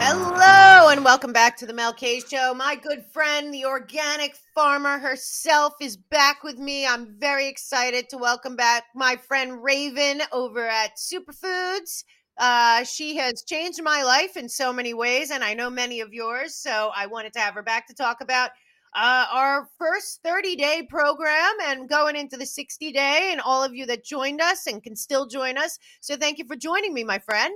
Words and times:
Hello 0.00 0.88
and 0.88 1.04
welcome 1.04 1.32
back 1.32 1.56
to 1.58 1.66
the 1.66 1.72
Mel 1.72 1.92
K 1.92 2.20
Show. 2.20 2.54
My 2.54 2.74
good 2.74 3.04
friend, 3.12 3.52
the 3.52 3.66
organic 3.66 4.36
farmer 4.54 4.98
herself, 4.98 5.74
is 5.80 5.96
back 5.96 6.42
with 6.42 6.58
me. 6.58 6.86
I'm 6.86 7.14
very 7.18 7.46
excited 7.48 8.08
to 8.08 8.16
welcome 8.16 8.56
back 8.56 8.84
my 8.94 9.16
friend 9.16 9.62
Raven 9.62 10.22
over 10.32 10.66
at 10.66 10.96
Superfoods. 10.96 12.04
Uh, 12.38 12.84
she 12.84 13.16
has 13.16 13.42
changed 13.42 13.82
my 13.82 14.02
life 14.02 14.36
in 14.36 14.48
so 14.48 14.72
many 14.72 14.94
ways, 14.94 15.30
and 15.30 15.42
I 15.42 15.54
know 15.54 15.68
many 15.68 16.00
of 16.00 16.14
yours. 16.14 16.54
So 16.54 16.90
I 16.94 17.06
wanted 17.06 17.32
to 17.34 17.40
have 17.40 17.54
her 17.54 17.62
back 17.62 17.88
to 17.88 17.94
talk 17.94 18.20
about 18.20 18.50
uh, 18.94 19.26
our 19.32 19.68
first 19.78 20.20
30 20.22 20.56
day 20.56 20.86
program 20.88 21.52
and 21.66 21.88
going 21.88 22.16
into 22.16 22.36
the 22.36 22.46
60 22.46 22.92
day, 22.92 23.30
and 23.32 23.40
all 23.40 23.62
of 23.62 23.74
you 23.74 23.86
that 23.86 24.04
joined 24.04 24.40
us 24.40 24.66
and 24.66 24.82
can 24.82 24.96
still 24.96 25.26
join 25.26 25.58
us. 25.58 25.78
So 26.00 26.16
thank 26.16 26.38
you 26.38 26.46
for 26.46 26.56
joining 26.56 26.94
me, 26.94 27.04
my 27.04 27.18
friend. 27.18 27.54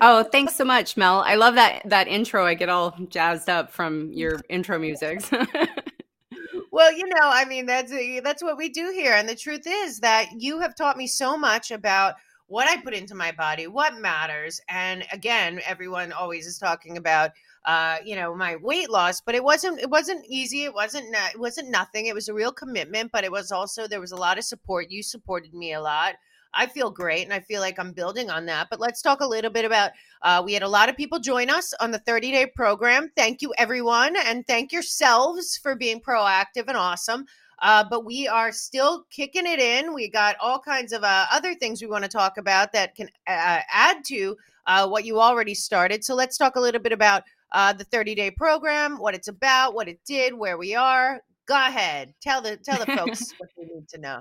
oh, 0.00 0.22
thanks 0.24 0.56
so 0.56 0.64
much, 0.64 0.96
Mel. 0.96 1.20
I 1.20 1.34
love 1.34 1.54
that 1.54 1.82
that 1.86 2.08
intro. 2.08 2.46
I 2.46 2.54
get 2.54 2.68
all 2.68 2.96
jazzed 3.08 3.48
up 3.48 3.70
from 3.70 4.12
your 4.12 4.40
intro 4.48 4.78
music. 4.78 5.22
well, 6.72 6.92
you 6.92 7.06
know, 7.06 7.22
I 7.22 7.44
mean, 7.44 7.66
that's 7.66 7.92
that's 8.22 8.42
what 8.42 8.56
we 8.56 8.68
do 8.68 8.90
here, 8.94 9.12
and 9.12 9.28
the 9.28 9.36
truth 9.36 9.64
is 9.66 10.00
that 10.00 10.28
you 10.38 10.60
have 10.60 10.74
taught 10.74 10.96
me 10.96 11.06
so 11.06 11.36
much 11.36 11.70
about 11.70 12.14
what 12.50 12.68
I 12.68 12.82
put 12.82 12.94
into 12.94 13.14
my 13.14 13.30
body, 13.30 13.68
what 13.68 14.00
matters. 14.00 14.60
And 14.68 15.04
again, 15.12 15.60
everyone 15.64 16.10
always 16.10 16.48
is 16.48 16.58
talking 16.58 16.96
about 16.96 17.30
uh, 17.66 17.98
you 18.04 18.16
know, 18.16 18.34
my 18.34 18.56
weight 18.56 18.90
loss, 18.90 19.20
but 19.20 19.34
it 19.34 19.44
wasn't 19.44 19.80
it 19.80 19.90
wasn't 19.90 20.24
easy. 20.26 20.64
It 20.64 20.74
wasn't 20.74 21.14
it 21.14 21.38
wasn't 21.38 21.70
nothing. 21.70 22.06
It 22.06 22.14
was 22.14 22.28
a 22.28 22.34
real 22.34 22.52
commitment, 22.52 23.12
but 23.12 23.24
it 23.24 23.32
was 23.32 23.52
also 23.52 23.86
there 23.86 24.00
was 24.00 24.12
a 24.12 24.16
lot 24.16 24.38
of 24.38 24.44
support. 24.44 24.90
You 24.90 25.02
supported 25.02 25.52
me 25.52 25.74
a 25.74 25.80
lot. 25.80 26.14
I 26.52 26.66
feel 26.66 26.90
great 26.90 27.24
and 27.24 27.32
I 27.32 27.40
feel 27.40 27.60
like 27.60 27.78
I'm 27.78 27.92
building 27.92 28.30
on 28.30 28.46
that. 28.46 28.68
But 28.70 28.80
let's 28.80 29.02
talk 29.02 29.20
a 29.20 29.26
little 29.26 29.50
bit 29.50 29.64
about 29.64 29.92
uh, 30.22 30.42
we 30.44 30.52
had 30.52 30.62
a 30.62 30.68
lot 30.68 30.88
of 30.88 30.96
people 30.96 31.18
join 31.18 31.48
us 31.50 31.72
on 31.80 31.90
the 31.90 31.98
30 32.00 32.32
day 32.32 32.46
program. 32.46 33.10
Thank 33.16 33.42
you, 33.42 33.52
everyone. 33.58 34.16
And 34.26 34.46
thank 34.46 34.72
yourselves 34.72 35.56
for 35.56 35.76
being 35.76 36.00
proactive 36.00 36.66
and 36.66 36.76
awesome. 36.76 37.26
Uh, 37.62 37.84
but 37.88 38.06
we 38.06 38.26
are 38.26 38.52
still 38.52 39.04
kicking 39.10 39.46
it 39.46 39.60
in. 39.60 39.92
We 39.92 40.08
got 40.08 40.36
all 40.40 40.58
kinds 40.58 40.92
of 40.92 41.04
uh, 41.04 41.26
other 41.30 41.54
things 41.54 41.82
we 41.82 41.88
want 41.88 42.04
to 42.04 42.10
talk 42.10 42.38
about 42.38 42.72
that 42.72 42.94
can 42.94 43.08
uh, 43.26 43.60
add 43.70 44.02
to 44.06 44.36
uh, 44.66 44.88
what 44.88 45.04
you 45.04 45.20
already 45.20 45.54
started. 45.54 46.02
So 46.02 46.14
let's 46.14 46.38
talk 46.38 46.56
a 46.56 46.60
little 46.60 46.80
bit 46.80 46.92
about 46.92 47.22
uh, 47.52 47.72
the 47.72 47.84
30 47.84 48.14
day 48.14 48.30
program, 48.30 48.98
what 48.98 49.14
it's 49.14 49.28
about, 49.28 49.74
what 49.74 49.88
it 49.88 50.00
did, 50.06 50.34
where 50.34 50.58
we 50.58 50.74
are. 50.74 51.20
Go 51.46 51.56
ahead, 51.56 52.14
tell 52.22 52.40
the 52.42 52.56
tell 52.56 52.78
the 52.78 52.96
folks 52.96 53.32
what 53.38 53.50
they 53.56 53.64
need 53.64 53.88
to 53.88 53.98
know. 53.98 54.20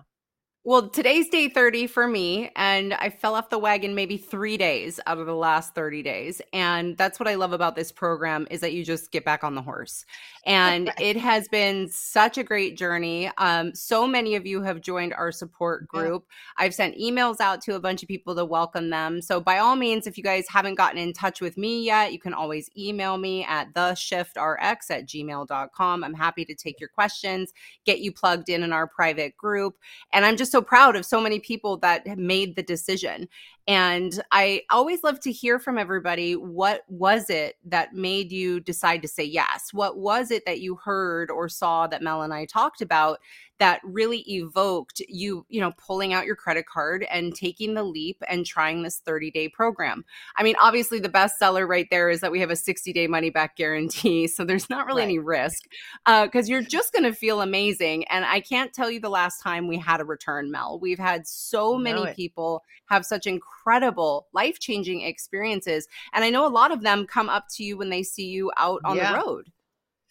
Well, 0.66 0.90
today's 0.90 1.30
day 1.30 1.48
30 1.48 1.88
for 1.88 2.06
me, 2.06 2.52
and 2.54 2.94
I 2.94 3.12
fell 3.12 3.36
off 3.36 3.50
the 3.50 3.58
wagon 3.58 3.96
maybe 3.96 4.18
three 4.18 4.58
days 4.58 5.00
out 5.08 5.18
of 5.18 5.26
the 5.26 5.34
last 5.34 5.74
30 5.74 6.04
days. 6.04 6.42
And 6.52 6.98
that's 6.98 7.18
what 7.18 7.30
I 7.30 7.36
love 7.36 7.54
about 7.54 7.78
this 7.78 7.94
program 7.94 8.46
is 8.52 8.60
that 8.60 8.74
you 8.74 8.84
just 8.84 9.10
get 9.14 9.24
back 9.24 9.46
on 9.46 9.56
the 9.56 9.62
horse. 9.62 10.04
And 10.46 10.92
it 11.00 11.16
has 11.16 11.48
been 11.48 11.88
such 11.90 12.38
a 12.38 12.44
great 12.44 12.76
journey. 12.76 13.32
Um, 13.38 13.74
so 13.74 14.06
many 14.06 14.36
of 14.36 14.46
you 14.46 14.62
have 14.62 14.82
joined 14.82 15.14
our 15.14 15.32
support 15.32 15.88
group. 15.88 16.26
Yeah. 16.28 16.66
I've 16.66 16.76
sent 16.76 16.98
emails 16.98 17.40
out 17.40 17.62
to 17.62 17.76
a 17.76 17.80
bunch 17.80 18.04
of 18.04 18.10
people 18.10 18.36
to 18.36 18.44
welcome 18.44 18.90
them. 18.90 19.22
So 19.22 19.40
by 19.40 19.60
all 19.60 19.78
means, 19.78 20.08
if 20.08 20.18
you 20.18 20.24
guys 20.24 20.46
haven't 20.50 20.76
gotten 20.76 20.98
in 20.98 21.14
touch 21.14 21.40
with 21.40 21.58
me 21.58 21.86
yet, 21.86 22.12
you 22.12 22.20
can 22.20 22.34
always 22.34 22.70
email 22.78 23.18
me 23.18 23.46
at 23.46 23.74
the 23.76 23.92
shiftrx 23.92 24.92
at 24.92 25.08
gmail.com. 25.08 26.04
I'm 26.04 26.14
happy 26.14 26.44
to 26.44 26.54
take 26.54 26.82
your 26.82 26.90
questions, 26.90 27.54
get 27.86 28.00
you 28.00 28.12
plugged 28.12 28.50
in 28.50 28.62
in 28.64 28.74
our 28.74 28.88
private 28.88 29.38
group. 29.38 29.78
And 30.12 30.26
I'm 30.26 30.36
just 30.36 30.49
so 30.52 30.62
proud 30.62 30.96
of 30.96 31.06
so 31.06 31.22
many 31.22 31.40
people 31.40 31.78
that 31.78 32.08
have 32.08 32.18
made 32.18 32.56
the 32.56 32.64
decision. 32.64 33.28
And 33.70 34.20
I 34.32 34.64
always 34.72 35.04
love 35.04 35.20
to 35.20 35.32
hear 35.32 35.60
from 35.60 35.78
everybody 35.78 36.36
what 36.36 36.82
was 36.88 37.30
it 37.30 37.58
that 37.66 37.94
made 37.94 38.32
you 38.32 38.60
decide 38.60 39.04
to 39.04 39.08
say 39.08 39.24
yes? 39.24 39.72
What 39.72 40.00
was 40.00 40.32
it 40.32 40.44
that 40.48 40.60
you 40.60 40.74
heard 40.78 41.30
or 41.30 41.48
saw 41.48 41.86
that 41.86 42.02
Mel 42.02 42.24
and 42.24 42.34
I 42.34 42.46
talked 42.46 42.82
about 42.82 43.20
that 43.60 43.82
really 43.84 44.22
evoked 44.22 45.02
you, 45.08 45.46
you 45.50 45.60
know, 45.62 45.74
pulling 45.78 46.14
out 46.14 46.26
your 46.26 46.36
credit 46.36 46.66
card 46.66 47.06
and 47.12 47.36
taking 47.36 47.74
the 47.74 47.84
leap 47.84 48.24
and 48.28 48.46
trying 48.46 48.82
this 48.82 49.00
30 49.00 49.32
day 49.32 49.50
program. 49.50 50.04
I 50.38 50.44
mean, 50.44 50.56
obviously, 50.60 51.00
the 51.00 51.10
best 51.10 51.38
seller 51.38 51.68
right 51.68 51.88
there 51.92 52.10
is 52.10 52.22
that 52.22 52.32
we 52.32 52.40
have 52.40 52.50
a 52.50 52.56
60 52.56 52.92
day 52.92 53.06
money 53.06 53.30
back 53.30 53.56
guarantee. 53.56 54.28
So 54.40 54.46
there's 54.46 54.70
not 54.70 54.86
really 54.86 55.02
right. 55.02 55.10
any 55.10 55.20
risk 55.20 55.66
because 56.06 56.48
uh, 56.48 56.50
you're 56.50 56.62
just 56.62 56.94
going 56.94 57.04
to 57.04 57.12
feel 57.12 57.42
amazing. 57.42 58.06
And 58.06 58.24
I 58.24 58.40
can't 58.40 58.72
tell 58.72 58.90
you 58.90 59.02
the 59.02 59.10
last 59.10 59.42
time 59.42 59.68
we 59.68 59.78
had 59.78 60.00
a 60.00 60.06
return, 60.06 60.50
Mel. 60.50 60.80
We've 60.80 61.00
had 61.00 61.28
so 61.28 61.78
many 61.78 62.14
people 62.14 62.64
have 62.86 63.06
such 63.06 63.28
incredible 63.28 63.59
life 64.34 64.60
changing 64.60 65.02
experiences. 65.02 65.88
And 66.14 66.24
I 66.24 66.30
know 66.30 66.46
a 66.46 66.50
lot 66.50 66.72
of 66.72 66.82
them 66.82 67.06
come 67.06 67.30
up 67.30 67.46
to 67.56 67.64
you 67.64 67.78
when 67.78 67.90
they 67.90 68.04
see 68.04 68.28
you 68.28 68.52
out 68.58 68.82
on 68.86 68.98
yeah. 68.98 69.12
the 69.12 69.18
road. 69.18 69.52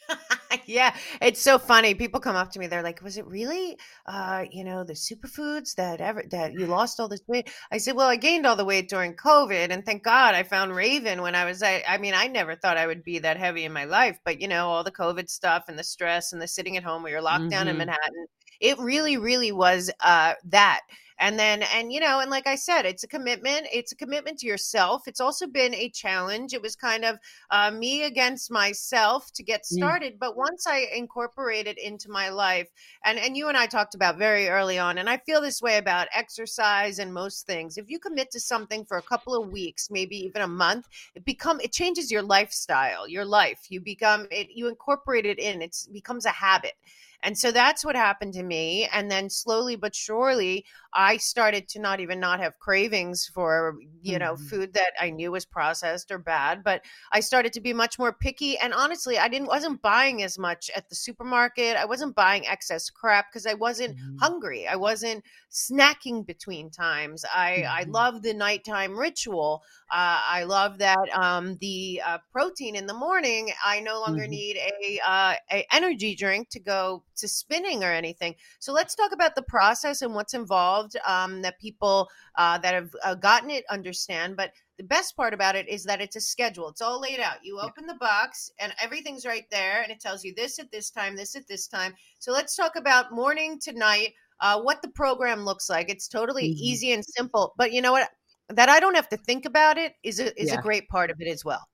yeah, 0.66 0.94
it's 1.20 1.41
so 1.41 1.58
funny. 1.58 1.94
People 1.94 2.20
come 2.20 2.37
up 2.37 2.50
to 2.53 2.58
me. 2.58 2.66
They're 2.66 2.82
like, 2.82 3.03
"Was 3.03 3.19
it 3.19 3.26
really, 3.26 3.76
uh, 4.06 4.44
you 4.50 4.64
know, 4.64 4.84
the 4.84 4.94
superfoods 4.94 5.75
that 5.75 6.00
ever 6.00 6.25
that 6.31 6.53
you 6.53 6.66
lost 6.66 7.00
all 7.00 7.08
this 7.08 7.22
weight?" 7.26 7.50
I 7.70 7.78
said, 7.78 7.97
"Well, 7.97 8.08
I 8.08 8.16
gained 8.16 8.47
all 8.47 8.56
the 8.56 8.64
weight 8.64 8.88
during 8.88 9.14
COVID, 9.14 9.70
and 9.70 9.84
thank 9.84 10.03
God 10.03 10.34
I 10.34 10.42
found 10.42 10.75
Raven 10.75 11.22
when 11.22 11.34
I 11.34 11.44
was. 11.44 11.62
I, 11.62 11.82
I 11.87 11.98
mean, 11.98 12.14
I 12.14 12.26
never 12.26 12.56
thought 12.56 12.78
I 12.78 12.87
would 12.87 13.04
be 13.04 13.19
that 13.20 13.37
heavy 13.37 13.64
in 13.64 13.72
my 13.72 13.84
life, 13.84 14.19
but 14.25 14.41
you 14.41 14.48
know, 14.48 14.69
all 14.69 14.84
the 14.84 14.92
COVID 14.92 15.28
stuff 15.28 15.64
and 15.69 15.78
the 15.78 15.84
stress 15.84 16.32
and 16.32 16.41
the 16.41 16.48
sitting 16.48 16.76
at 16.76 16.84
home. 16.84 17.03
We 17.03 17.12
were 17.12 17.22
locked 17.22 17.42
mm-hmm. 17.42 17.50
down 17.50 17.69
in. 17.69 17.78
Manhattan. 17.78 18.26
It 18.60 18.78
really, 18.78 19.16
really 19.16 19.53
was 19.53 19.91
uh, 20.00 20.34
that." 20.47 20.81
And 21.18 21.38
then 21.38 21.62
and 21.74 21.92
you 21.92 22.00
know 22.00 22.20
and 22.20 22.30
like 22.30 22.46
i 22.46 22.54
said 22.54 22.84
it's 22.84 23.04
a 23.04 23.08
commitment 23.08 23.66
it's 23.72 23.92
a 23.92 23.96
commitment 23.96 24.38
to 24.38 24.46
yourself. 24.46 25.06
It's 25.06 25.20
also 25.20 25.46
been 25.46 25.74
a 25.74 25.90
challenge. 25.90 26.54
It 26.54 26.62
was 26.62 26.76
kind 26.76 27.04
of 27.04 27.18
uh, 27.50 27.70
me 27.70 28.04
against 28.04 28.50
myself 28.50 29.32
to 29.32 29.42
get 29.42 29.62
mm. 29.62 29.76
started 29.76 30.14
mm. 30.14 30.18
but 30.18 30.36
once 30.36 30.66
i 30.66 30.86
incorporated 30.94 31.78
into 31.78 32.10
my 32.10 32.28
life 32.28 32.68
and 33.04 33.18
and 33.18 33.36
you 33.36 33.48
and 33.48 33.56
i 33.56 33.66
talked 33.66 33.94
about 33.94 34.18
very 34.18 34.48
early 34.48 34.78
on 34.78 34.98
and 34.98 35.08
i 35.08 35.16
feel 35.18 35.40
this 35.40 35.62
way 35.62 35.78
about 35.78 36.08
exercise 36.14 36.98
and 36.98 37.12
most 37.12 37.46
things. 37.46 37.78
If 37.78 37.90
you 37.90 37.98
commit 37.98 38.30
to 38.32 38.40
something 38.40 38.84
for 38.84 38.98
a 38.98 39.02
couple 39.02 39.34
of 39.34 39.50
weeks 39.50 39.90
maybe 39.90 40.16
even 40.16 40.42
a 40.42 40.48
month 40.48 40.88
it 41.14 41.24
become 41.24 41.60
it 41.60 41.72
changes 41.72 42.10
your 42.10 42.22
lifestyle 42.22 43.08
your 43.08 43.24
life. 43.24 43.66
You 43.68 43.80
become 43.80 44.26
it 44.30 44.48
you 44.50 44.68
incorporate 44.68 45.26
it 45.26 45.38
in. 45.38 45.62
It 45.62 45.76
becomes 45.92 46.26
a 46.26 46.30
habit 46.30 46.74
and 47.22 47.36
so 47.36 47.50
that's 47.50 47.84
what 47.84 47.96
happened 47.96 48.34
to 48.34 48.42
me. 48.42 48.88
And 48.92 49.10
then 49.10 49.28
slowly 49.28 49.76
but 49.76 49.94
surely, 49.94 50.64
I 50.94 51.16
started 51.16 51.68
to 51.70 51.80
not 51.80 52.00
even 52.00 52.20
not 52.20 52.40
have 52.40 52.58
cravings 52.58 53.30
for, 53.34 53.76
you 54.00 54.18
know, 54.18 54.34
mm-hmm. 54.34 54.46
food 54.46 54.74
that 54.74 54.92
I 55.00 55.10
knew 55.10 55.32
was 55.32 55.44
processed 55.44 56.10
or 56.10 56.18
bad, 56.18 56.62
but 56.64 56.82
I 57.12 57.20
started 57.20 57.52
to 57.54 57.60
be 57.60 57.72
much 57.72 57.98
more 57.98 58.12
picky. 58.12 58.56
And 58.58 58.72
honestly, 58.72 59.18
I 59.18 59.28
didn't 59.28 59.48
wasn't 59.48 59.82
buying 59.82 60.22
as 60.22 60.38
much 60.38 60.70
at 60.76 60.88
the 60.88 60.94
supermarket. 60.94 61.76
I 61.76 61.84
wasn't 61.84 62.14
buying 62.14 62.46
excess 62.46 62.88
crap 62.88 63.26
because 63.30 63.46
I 63.46 63.54
wasn't 63.54 63.96
mm-hmm. 63.96 64.16
hungry. 64.18 64.66
I 64.66 64.76
wasn't 64.76 65.24
snacking 65.50 66.24
between 66.24 66.70
times. 66.70 67.24
I 67.34 67.64
mm-hmm. 67.64 67.80
I 67.80 67.84
love 67.88 68.22
the 68.22 68.34
nighttime 68.34 68.96
ritual. 68.96 69.62
Uh, 69.90 70.20
I 70.24 70.44
love 70.44 70.78
that 70.78 71.08
um, 71.12 71.56
the 71.60 72.00
uh, 72.04 72.18
protein 72.32 72.76
in 72.76 72.86
the 72.86 72.94
morning. 72.94 73.50
I 73.64 73.80
no 73.80 74.00
longer 74.00 74.22
mm-hmm. 74.22 74.30
need 74.30 74.56
a, 74.56 75.00
uh, 75.06 75.34
a 75.50 75.66
energy 75.72 76.14
drink 76.14 76.50
to 76.50 76.60
go 76.60 77.04
to 77.18 77.28
spinning 77.28 77.84
or 77.84 77.92
anything. 77.92 78.34
So 78.58 78.72
let's 78.72 78.94
talk 78.94 79.12
about 79.12 79.34
the 79.34 79.42
process 79.42 80.02
and 80.02 80.14
what's 80.14 80.34
involved 80.34 80.96
um, 81.06 81.42
that 81.42 81.60
people 81.60 82.08
uh, 82.36 82.58
that 82.58 82.74
have 82.74 82.90
uh, 83.04 83.14
gotten 83.14 83.50
it 83.50 83.64
understand. 83.70 84.36
But 84.36 84.52
the 84.78 84.84
best 84.84 85.16
part 85.16 85.34
about 85.34 85.56
it 85.56 85.68
is 85.68 85.84
that 85.84 86.00
it's 86.00 86.16
a 86.16 86.20
schedule. 86.20 86.68
It's 86.68 86.80
all 86.80 87.00
laid 87.00 87.20
out. 87.20 87.38
You 87.42 87.58
open 87.60 87.86
the 87.86 87.94
box 87.94 88.50
and 88.58 88.72
everything's 88.81 89.26
right 89.26 89.46
there, 89.50 89.82
and 89.82 89.90
it 89.90 90.00
tells 90.00 90.25
you 90.25 90.34
this 90.34 90.58
at 90.58 90.70
this 90.70 90.90
time, 90.90 91.16
this 91.16 91.37
at 91.37 91.48
this 91.48 91.66
time. 91.66 91.94
So 92.19 92.32
let's 92.32 92.56
talk 92.56 92.76
about 92.76 93.12
morning 93.12 93.58
to 93.60 93.72
night. 93.72 94.14
Uh, 94.40 94.60
what 94.60 94.82
the 94.82 94.88
program 94.88 95.44
looks 95.44 95.69
like. 95.69 95.90
It's 95.90 96.06
totally 96.06 96.44
mm-hmm. 96.44 96.62
easy 96.62 96.93
and 96.93 97.04
simple. 97.04 97.54
But 97.56 97.72
you 97.72 97.82
know 97.82 97.93
what? 97.93 98.08
That 98.50 98.69
I 98.69 98.81
don't 98.81 98.94
have 98.94 99.08
to 99.10 99.16
think 99.16 99.44
about 99.44 99.76
it 99.76 99.94
is 100.02 100.20
a, 100.20 100.40
is 100.40 100.50
yeah. 100.50 100.58
a 100.58 100.62
great 100.62 100.88
part 100.88 101.10
of 101.10 101.20
it 101.20 101.28
as 101.28 101.44
well. 101.44 101.69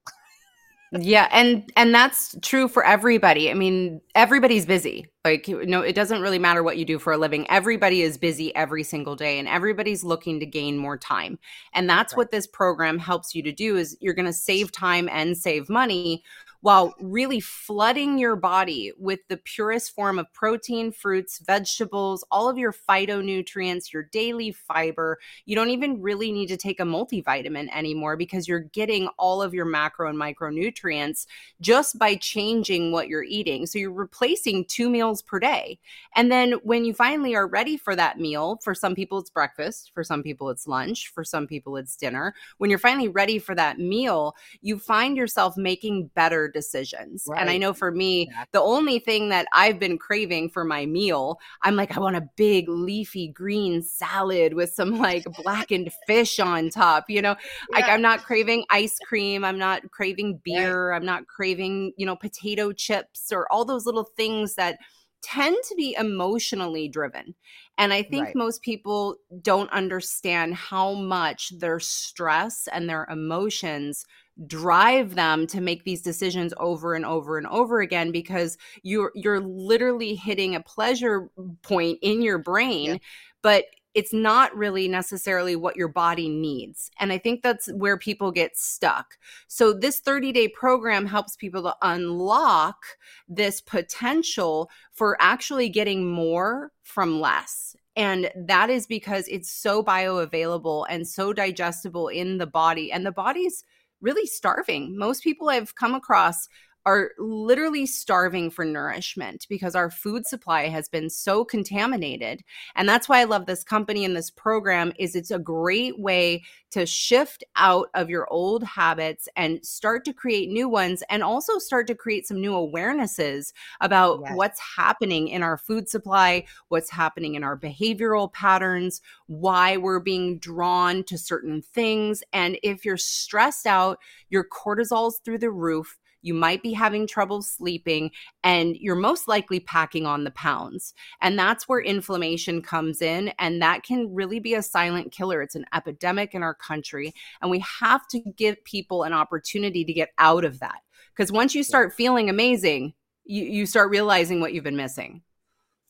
Yeah 1.00 1.29
and 1.32 1.70
and 1.76 1.94
that's 1.94 2.37
true 2.43 2.69
for 2.69 2.85
everybody. 2.85 3.50
I 3.50 3.55
mean 3.55 4.00
everybody's 4.14 4.67
busy. 4.67 5.06
Like 5.25 5.49
you 5.49 5.64
know 5.67 5.81
it 5.81 5.94
doesn't 5.94 6.20
really 6.20 6.38
matter 6.38 6.62
what 6.62 6.76
you 6.76 6.85
do 6.85 6.99
for 6.99 7.12
a 7.12 7.19
living. 7.19 7.49
Everybody 7.50 8.02
is 8.02 8.19
busy 8.19 8.55
every 8.55 8.82
single 8.82 9.17
day 9.17 9.38
and 9.38 9.49
everybody's 9.49 10.05
looking 10.05 10.41
to 10.41 10.46
gain 10.46 10.76
more 10.76 10.99
time. 10.99 11.38
And 11.73 11.88
that's 11.88 12.12
right. 12.12 12.19
what 12.19 12.31
this 12.31 12.46
program 12.46 12.99
helps 12.99 13.35
you 13.35 13.43
to 13.43 13.52
do 13.52 13.76
is 13.76 13.96
you're 14.00 14.14
going 14.14 14.26
to 14.26 14.32
save 14.32 14.73
time 14.73 15.08
and 15.11 15.37
save 15.37 15.69
money 15.69 16.23
while 16.64 16.94
really 16.99 17.40
flooding 17.40 18.16
your 18.16 18.37
body 18.37 18.90
with 18.99 19.20
the 19.28 19.37
purest 19.37 19.94
form 19.94 20.19
of 20.19 20.32
protein, 20.32 20.90
fruits, 20.90 21.38
vegetables, 21.40 22.25
all 22.31 22.49
of 22.49 22.56
your 22.56 22.72
phytonutrients, 22.72 23.93
your 23.93 24.05
daily 24.05 24.50
fiber. 24.50 25.19
You 25.44 25.56
don't 25.56 25.69
even 25.69 26.00
really 26.00 26.32
need 26.32 26.46
to 26.46 26.56
take 26.56 26.81
a 26.81 26.84
multivitamin 26.84 27.69
anymore 27.70 28.16
because 28.16 28.49
you're 28.49 28.61
getting 28.61 29.08
all 29.19 29.43
of 29.43 29.52
your 29.52 29.66
macro 29.66 30.08
and 30.08 30.19
micronutrients 30.19 31.26
just 31.61 31.99
by 31.99 32.14
changing 32.14 32.93
what 32.93 33.08
you're 33.08 33.25
eating. 33.25 33.67
So 33.67 33.78
you're 33.78 33.93
replacing 33.93 34.64
two 34.64 34.88
meals 34.88 35.20
per 35.20 35.38
day. 35.38 35.78
And 36.17 36.32
then 36.32 36.52
when 36.62 36.87
you 36.87 36.94
finally 36.94 37.34
are 37.34 37.46
ready 37.46 37.76
for 37.76 37.94
that 37.94 38.19
meal, 38.19 38.58
for 38.64 38.75
some 38.75 38.94
people 38.94 39.19
it's 39.19 39.28
breakfast, 39.28 39.90
for 39.93 40.02
some 40.02 40.22
people 40.22 40.49
it's 40.49 40.67
lunch, 40.67 41.08
for 41.08 41.25
some 41.25 41.46
people 41.46 41.76
it's 41.76 41.94
dinner. 41.94 42.34
When 42.56 42.70
you're 42.70 42.78
finally 42.78 43.08
ready 43.08 43.38
for 43.38 43.55
that 43.55 43.78
meal, 43.78 44.34
you 44.62 44.78
find 44.78 45.14
yourself 45.14 45.58
making 45.58 46.06
better 46.14 46.52
decisions. 46.54 47.24
Right. 47.28 47.40
And 47.40 47.50
I 47.50 47.58
know 47.58 47.74
for 47.74 47.90
me, 47.90 48.30
the 48.52 48.62
only 48.62 48.98
thing 48.98 49.28
that 49.28 49.46
I've 49.52 49.78
been 49.78 49.98
craving 49.98 50.48
for 50.48 50.64
my 50.64 50.86
meal, 50.86 51.38
I'm 51.62 51.76
like, 51.76 51.96
I 51.96 52.00
want 52.00 52.16
a 52.16 52.28
big 52.36 52.68
leafy 52.68 53.28
green 53.28 53.82
salad 53.82 54.54
with 54.54 54.72
some 54.72 54.98
like 54.98 55.24
blackened 55.42 55.90
fish 56.06 56.40
on 56.40 56.70
top. 56.70 57.04
You 57.08 57.20
know, 57.20 57.36
yeah. 57.70 57.76
like 57.76 57.84
I'm 57.84 58.00
not 58.00 58.24
craving 58.24 58.64
ice 58.70 58.98
cream. 59.06 59.44
I'm 59.44 59.58
not 59.58 59.90
craving 59.90 60.40
beer. 60.42 60.90
Right. 60.90 60.96
I'm 60.96 61.04
not 61.04 61.26
craving, 61.26 61.92
you 61.98 62.06
know, 62.06 62.16
potato 62.16 62.72
chips 62.72 63.32
or 63.32 63.50
all 63.52 63.66
those 63.66 63.84
little 63.84 64.04
things 64.16 64.54
that 64.54 64.78
tend 65.24 65.56
to 65.68 65.74
be 65.74 65.96
emotionally 65.98 66.88
driven. 66.88 67.34
And 67.78 67.92
I 67.92 68.02
think 68.02 68.26
right. 68.26 68.36
most 68.36 68.62
people 68.62 69.16
don't 69.42 69.70
understand 69.70 70.54
how 70.54 70.92
much 70.92 71.52
their 71.58 71.80
stress 71.80 72.68
and 72.72 72.88
their 72.88 73.06
emotions 73.10 74.04
drive 74.46 75.14
them 75.14 75.46
to 75.46 75.60
make 75.60 75.84
these 75.84 76.02
decisions 76.02 76.52
over 76.58 76.94
and 76.94 77.06
over 77.06 77.38
and 77.38 77.46
over 77.46 77.80
again 77.80 78.10
because 78.10 78.58
you're 78.82 79.12
you're 79.14 79.40
literally 79.40 80.16
hitting 80.16 80.56
a 80.56 80.60
pleasure 80.60 81.30
point 81.62 81.98
in 82.02 82.20
your 82.20 82.38
brain 82.38 82.90
yeah. 82.90 82.98
but 83.42 83.66
it's 83.94 84.12
not 84.12 84.55
really 84.56 84.88
necessarily 84.88 85.56
what 85.56 85.76
your 85.76 85.88
body 85.88 86.29
needs. 86.29 86.91
And 86.99 87.12
I 87.12 87.19
think 87.19 87.43
that's 87.43 87.73
where 87.73 87.96
people 87.96 88.32
get 88.32 88.56
stuck. 88.56 89.17
So, 89.46 89.73
this 89.73 90.00
30 90.00 90.32
day 90.32 90.49
program 90.49 91.06
helps 91.06 91.37
people 91.37 91.62
to 91.62 91.76
unlock 91.82 92.85
this 93.29 93.61
potential 93.61 94.70
for 94.93 95.17
actually 95.20 95.69
getting 95.69 96.11
more 96.11 96.73
from 96.82 97.20
less. 97.20 97.76
And 97.96 98.31
that 98.35 98.70
is 98.70 98.87
because 98.87 99.29
it's 99.29 99.50
so 99.50 99.82
bioavailable 99.82 100.87
and 100.91 101.06
so 101.06 101.32
digestible 101.32 102.08
in 102.08 102.38
the 102.38 102.46
body. 102.46 102.91
And 102.91 103.06
the 103.06 103.12
body's 103.12 103.64
really 104.00 104.26
starving. 104.26 104.99
Most 104.99 105.23
people 105.23 105.49
I've 105.49 105.75
come 105.76 105.94
across 105.94 106.49
are 106.86 107.12
literally 107.19 107.86
starving 107.86 108.50
for 108.50 108.64
nourishment 108.64 109.46
because 109.48 109.75
our 109.75 109.90
food 109.90 110.26
supply 110.26 110.69
has 110.69 110.88
been 110.88 111.08
so 111.08 111.44
contaminated 111.44 112.42
and 112.76 112.88
that's 112.88 113.08
why 113.08 113.20
i 113.20 113.25
love 113.25 113.46
this 113.46 113.64
company 113.64 114.04
and 114.04 114.16
this 114.16 114.31
program 114.31 114.92
is 114.98 115.14
it's 115.14 115.31
a 115.31 115.38
great 115.38 115.98
way 115.98 116.42
to 116.70 116.84
shift 116.84 117.44
out 117.56 117.88
of 117.94 118.10
your 118.10 118.26
old 118.31 118.64
habits 118.64 119.28
and 119.36 119.64
start 119.64 120.04
to 120.04 120.12
create 120.12 120.50
new 120.50 120.69
ones 120.69 121.02
and 121.08 121.22
also 121.22 121.58
start 121.58 121.86
to 121.86 121.94
create 121.94 122.26
some 122.26 122.40
new 122.40 122.52
awarenesses 122.52 123.52
about 123.81 124.20
yes. 124.25 124.32
what's 124.34 124.60
happening 124.76 125.28
in 125.28 125.42
our 125.42 125.56
food 125.56 125.88
supply 125.88 126.44
what's 126.69 126.90
happening 126.90 127.34
in 127.34 127.44
our 127.44 127.58
behavioral 127.58 128.32
patterns 128.32 129.00
why 129.26 129.76
we're 129.76 130.00
being 130.00 130.38
drawn 130.38 131.02
to 131.04 131.16
certain 131.16 131.62
things 131.62 132.22
and 132.32 132.58
if 132.62 132.84
you're 132.84 132.96
stressed 132.96 133.66
out 133.66 133.98
your 134.28 134.44
cortisol's 134.44 135.20
through 135.25 135.38
the 135.38 135.50
roof 135.50 135.96
you 136.24 136.34
might 136.34 136.62
be 136.62 136.72
having 136.72 137.06
trouble 137.06 137.42
sleeping, 137.42 138.10
and 138.42 138.76
you're 138.76 138.96
most 138.96 139.28
likely 139.28 139.60
packing 139.60 140.06
on 140.06 140.24
the 140.24 140.30
pounds. 140.30 140.94
And 141.20 141.38
that's 141.38 141.68
where 141.68 141.80
inflammation 141.80 142.62
comes 142.62 143.02
in. 143.02 143.28
And 143.38 143.60
that 143.60 143.82
can 143.82 144.12
really 144.14 144.40
be 144.40 144.54
a 144.54 144.62
silent 144.62 145.12
killer. 145.12 145.42
It's 145.42 145.54
an 145.54 145.66
epidemic 145.74 146.34
in 146.34 146.42
our 146.42 146.54
country. 146.54 147.12
And 147.42 147.50
we 147.50 147.62
have 147.80 148.08
to 148.08 148.20
give 148.36 148.64
people 148.64 149.02
an 149.02 149.12
opportunity 149.12 149.84
to 149.84 149.92
get 149.92 150.10
out 150.18 150.44
of 150.44 150.60
that. 150.60 150.80
Because 151.14 151.30
once 151.30 151.54
you 151.54 151.62
start 151.62 151.92
feeling 151.92 152.30
amazing, 152.30 152.94
you, 153.24 153.44
you 153.44 153.66
start 153.66 153.90
realizing 153.90 154.40
what 154.40 154.52
you've 154.52 154.64
been 154.64 154.76
missing. 154.76 155.22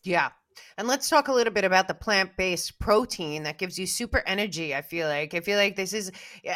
Yeah, 0.03 0.31
and 0.79 0.89
let's 0.89 1.09
talk 1.09 1.29
a 1.29 1.33
little 1.33 1.53
bit 1.53 1.65
about 1.65 1.89
the 1.89 1.95
plant 1.95 2.37
based 2.37 2.79
protein 2.79 3.45
that 3.45 3.59
gives 3.59 3.79
you 3.79 3.87
super 3.87 4.23
energy. 4.27 4.75
I 4.75 4.83
feel 4.83 5.09
like 5.09 5.35
I 5.35 5.41
feel 5.41 5.59
like 5.59 5.77
this 5.77 5.93
is 5.93 6.11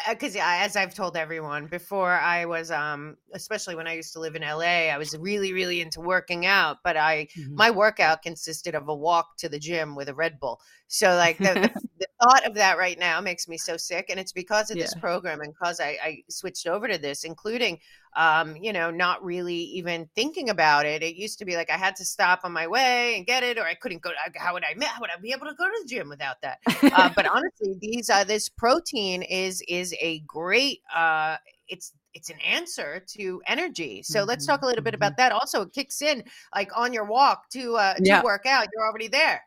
because 0.09 0.35
as 0.39 0.75
I've 0.75 0.93
told 0.93 1.17
everyone 1.17 1.67
before, 1.67 2.11
I 2.11 2.45
was 2.45 2.71
um 2.71 3.17
especially 3.33 3.75
when 3.75 3.87
I 3.87 3.93
used 3.93 4.13
to 4.13 4.19
live 4.19 4.35
in 4.35 4.41
LA, 4.41 4.89
I 4.89 4.97
was 4.97 5.17
really 5.17 5.53
really 5.53 5.81
into 5.81 6.01
working 6.01 6.45
out, 6.45 6.77
but 6.83 6.97
I 6.97 7.27
mm-hmm. 7.37 7.55
my 7.55 7.71
workout 7.71 8.21
consisted 8.21 8.75
of 8.75 8.87
a 8.89 8.95
walk 8.95 9.37
to 9.37 9.49
the 9.49 9.59
gym 9.59 9.95
with 9.95 10.09
a 10.09 10.13
Red 10.13 10.39
Bull. 10.39 10.59
So 10.87 11.15
like 11.15 11.37
the, 11.37 11.53
the, 11.53 11.81
the, 11.99 12.07
thought 12.21 12.45
of 12.45 12.53
that 12.55 12.77
right 12.77 12.97
now 12.97 13.21
makes 13.21 13.47
me 13.47 13.57
so 13.57 13.77
sick, 13.77 14.07
and 14.09 14.19
it's 14.19 14.31
because 14.31 14.71
of 14.71 14.77
yeah. 14.77 14.83
this 14.83 14.93
program 14.95 15.41
and 15.41 15.53
because 15.53 15.79
I, 15.79 15.97
I 16.03 16.23
switched 16.29 16.67
over 16.67 16.87
to 16.87 16.97
this, 16.97 17.23
including 17.23 17.79
um, 18.15 18.55
you 18.57 18.73
know, 18.73 18.89
not 18.89 19.23
really 19.23 19.55
even 19.55 20.09
thinking 20.15 20.49
about 20.49 20.85
it. 20.85 21.03
It 21.03 21.15
used 21.15 21.39
to 21.39 21.45
be 21.45 21.55
like 21.55 21.69
I 21.69 21.77
had 21.77 21.95
to 21.97 22.05
stop 22.05 22.41
on 22.43 22.51
my 22.51 22.67
way 22.67 23.15
and 23.15 23.25
get 23.25 23.43
it, 23.43 23.57
or 23.57 23.63
I 23.63 23.75
couldn't 23.75 24.01
go. 24.01 24.11
How 24.35 24.53
would 24.53 24.63
I? 24.63 24.73
How 24.85 25.01
would 25.01 25.11
I 25.15 25.19
be 25.19 25.31
able 25.31 25.47
to 25.47 25.53
go 25.53 25.65
to 25.65 25.79
the 25.81 25.87
gym 25.87 26.09
without 26.09 26.41
that? 26.41 26.59
Uh, 26.81 27.09
but 27.15 27.27
honestly, 27.31 27.75
these 27.79 28.09
uh, 28.09 28.23
this 28.23 28.49
protein 28.49 29.21
is 29.21 29.63
is 29.67 29.95
a 30.01 30.19
great. 30.21 30.79
Uh, 30.93 31.37
it's 31.67 31.93
it's 32.13 32.29
an 32.29 32.39
answer 32.39 33.03
to 33.15 33.41
energy. 33.47 34.01
So 34.03 34.19
mm-hmm. 34.19 34.29
let's 34.29 34.45
talk 34.45 34.63
a 34.63 34.65
little 34.65 34.83
bit 34.83 34.93
mm-hmm. 34.93 35.03
about 35.03 35.17
that. 35.17 35.31
Also, 35.31 35.61
it 35.61 35.73
kicks 35.73 36.01
in 36.01 36.23
like 36.55 36.71
on 36.75 36.93
your 36.93 37.05
walk 37.05 37.49
to 37.51 37.75
uh, 37.75 37.93
to 37.95 38.03
yeah. 38.03 38.23
work 38.23 38.45
out. 38.47 38.67
You're 38.73 38.87
already 38.87 39.07
there. 39.07 39.43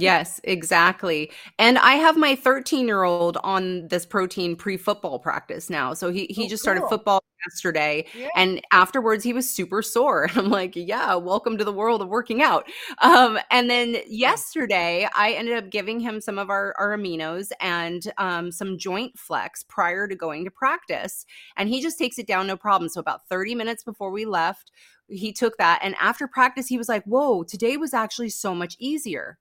Yes, 0.00 0.40
exactly. 0.44 1.30
And 1.58 1.78
I 1.78 1.94
have 1.94 2.16
my 2.16 2.36
13 2.36 2.86
year 2.86 3.04
old 3.04 3.36
on 3.38 3.88
this 3.88 4.06
protein 4.06 4.56
pre 4.56 4.76
football 4.76 5.18
practice 5.18 5.70
now. 5.70 5.94
So 5.94 6.10
he, 6.10 6.26
he 6.30 6.44
oh, 6.44 6.48
just 6.48 6.62
started 6.62 6.84
football 6.88 7.22
yesterday. 7.46 8.06
Yeah. 8.14 8.28
And 8.36 8.60
afterwards, 8.72 9.24
he 9.24 9.32
was 9.32 9.48
super 9.48 9.82
sore. 9.82 10.24
And 10.24 10.36
I'm 10.38 10.50
like, 10.50 10.74
yeah, 10.74 11.14
welcome 11.14 11.58
to 11.58 11.64
the 11.64 11.72
world 11.72 12.02
of 12.02 12.08
working 12.08 12.42
out. 12.42 12.68
Um, 13.02 13.38
and 13.50 13.70
then 13.70 13.96
yesterday, 14.06 15.08
I 15.14 15.32
ended 15.32 15.56
up 15.56 15.70
giving 15.70 16.00
him 16.00 16.20
some 16.20 16.38
of 16.38 16.50
our, 16.50 16.74
our 16.78 16.96
aminos 16.96 17.50
and 17.60 18.10
um, 18.18 18.52
some 18.52 18.78
joint 18.78 19.18
flex 19.18 19.62
prior 19.64 20.06
to 20.08 20.14
going 20.14 20.44
to 20.44 20.50
practice. 20.50 21.24
And 21.56 21.68
he 21.68 21.82
just 21.82 21.98
takes 21.98 22.18
it 22.18 22.26
down 22.26 22.46
no 22.46 22.56
problem. 22.56 22.88
So 22.88 23.00
about 23.00 23.28
30 23.28 23.54
minutes 23.54 23.82
before 23.84 24.10
we 24.10 24.24
left, 24.24 24.70
he 25.08 25.32
took 25.32 25.56
that. 25.58 25.80
And 25.82 25.94
after 25.98 26.28
practice, 26.28 26.68
he 26.68 26.78
was 26.78 26.88
like, 26.88 27.04
whoa, 27.04 27.42
today 27.42 27.76
was 27.76 27.94
actually 27.94 28.30
so 28.30 28.54
much 28.54 28.76
easier. 28.78 29.38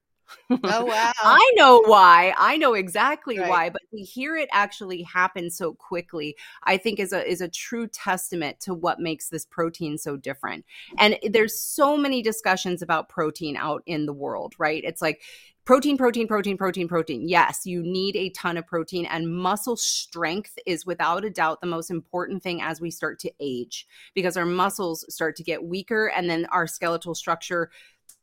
Oh 0.50 0.58
wow. 0.86 1.12
I 1.22 1.52
know 1.56 1.82
why. 1.86 2.34
I 2.38 2.58
know 2.58 2.74
exactly 2.74 3.40
right. 3.40 3.50
why, 3.50 3.70
but 3.70 3.82
to 3.92 4.02
hear 4.02 4.36
it 4.36 4.50
actually 4.52 5.04
happen 5.04 5.50
so 5.50 5.74
quickly, 5.74 6.36
I 6.64 6.78
think 6.78 7.00
is 7.00 7.14
a 7.14 7.26
is 7.30 7.42
a 7.42 7.48
true 7.48 7.88
testament 7.88 8.60
to 8.62 8.74
what 8.74 9.00
makes 9.00 9.30
this 9.30 9.46
protein 9.46 9.98
so 9.98 10.18
different. 10.18 10.66
And 10.98 11.18
there's 11.30 11.60
so 11.60 11.98
many 11.98 12.22
discussions 12.22 12.82
about 12.82 13.10
protein 13.10 13.58
out 13.58 13.84
in 13.86 14.06
the 14.06 14.14
world, 14.14 14.56
right? 14.58 14.84
It's 14.84 15.02
like 15.02 15.22
protein, 15.68 15.98
protein, 15.98 16.28
protein, 16.30 16.58
protein, 16.58 16.88
protein. 16.88 17.28
Yes, 17.28 17.66
you 17.66 17.84
need 17.84 18.16
a 18.16 18.30
ton 18.30 18.56
of 18.56 18.66
protein, 18.66 19.06
and 19.06 19.30
muscle 19.30 19.76
strength 19.76 20.58
is 20.66 20.86
without 20.86 21.26
a 21.26 21.30
doubt 21.30 21.60
the 21.60 21.68
most 21.68 21.92
important 21.92 22.42
thing 22.42 22.62
as 22.62 22.80
we 22.80 22.90
start 22.90 23.20
to 23.20 23.32
age 23.42 23.86
because 24.16 24.38
our 24.38 24.46
muscles 24.46 25.06
start 25.14 25.36
to 25.36 25.44
get 25.44 25.64
weaker 25.64 26.08
and 26.16 26.30
then 26.30 26.46
our 26.52 26.68
skeletal 26.68 27.14
structure 27.14 27.70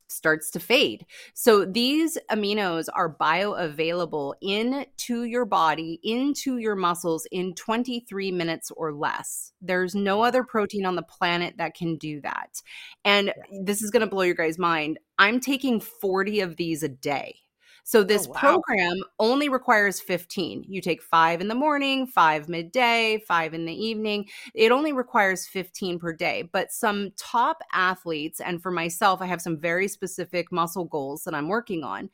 starts 0.09 0.51
to 0.53 0.61
fade. 0.61 1.07
So 1.35 1.65
these 1.65 2.19
aminos 2.31 2.89
are 2.95 3.15
bioavailable 3.15 4.35
into 4.43 5.25
your 5.25 5.45
body, 5.45 6.01
into 6.03 6.59
your 6.59 6.77
muscles 6.77 7.27
in 7.31 7.55
23 7.55 8.33
minutes 8.33 8.71
or 8.77 8.93
less. 8.93 9.53
There's 9.61 9.95
no 9.95 10.23
other 10.23 10.45
protein 10.45 10.87
on 10.87 10.97
the 10.97 11.03
planet 11.03 11.55
that 11.59 11.75
can 11.75 11.97
do 11.97 12.21
that. 12.23 12.63
And 13.05 13.33
this 13.65 13.83
is 13.83 13.91
going 13.91 14.03
to 14.03 14.07
blow 14.07 14.23
your 14.23 14.35
guys' 14.35 14.59
mind. 14.59 14.99
I'm 15.19 15.41
taking 15.41 15.81
40 15.81 16.41
of 16.41 16.57
these 16.57 16.83
a 16.83 16.89
day. 16.89 17.37
So 17.85 18.01
oh, 18.01 18.03
this 18.03 18.27
oh, 18.27 18.31
wow. 18.31 18.41
program 18.41 18.97
only 19.19 19.49
requires 19.49 20.01
15. 20.01 20.65
You 20.67 20.81
take 20.81 21.03
5 21.03 21.41
in 21.41 21.49
the 21.49 21.55
morning, 21.55 22.07
5 22.07 22.49
midday, 22.49 23.23
5 23.29 23.55
in 23.55 23.67
the 23.67 23.73
evening. 23.73 24.27
It 24.55 24.73
only 24.73 24.93
requires 24.93 25.47
15 25.47 25.99
per 25.99 26.13
day, 26.13 26.49
but 26.51 26.73
some 26.73 27.11
top 27.17 27.63
athletes 27.73 28.41
and 28.41 28.63
for 28.63 28.71
myself 28.71 29.21
I 29.21 29.27
have 29.27 29.43
some 29.43 29.61
very 29.61 29.87
specific 29.87 30.51
muscle 30.51 30.87
goals 30.87 31.25
that 31.25 31.35
I'm 31.35 31.49
working 31.49 31.85
on. 31.85 32.11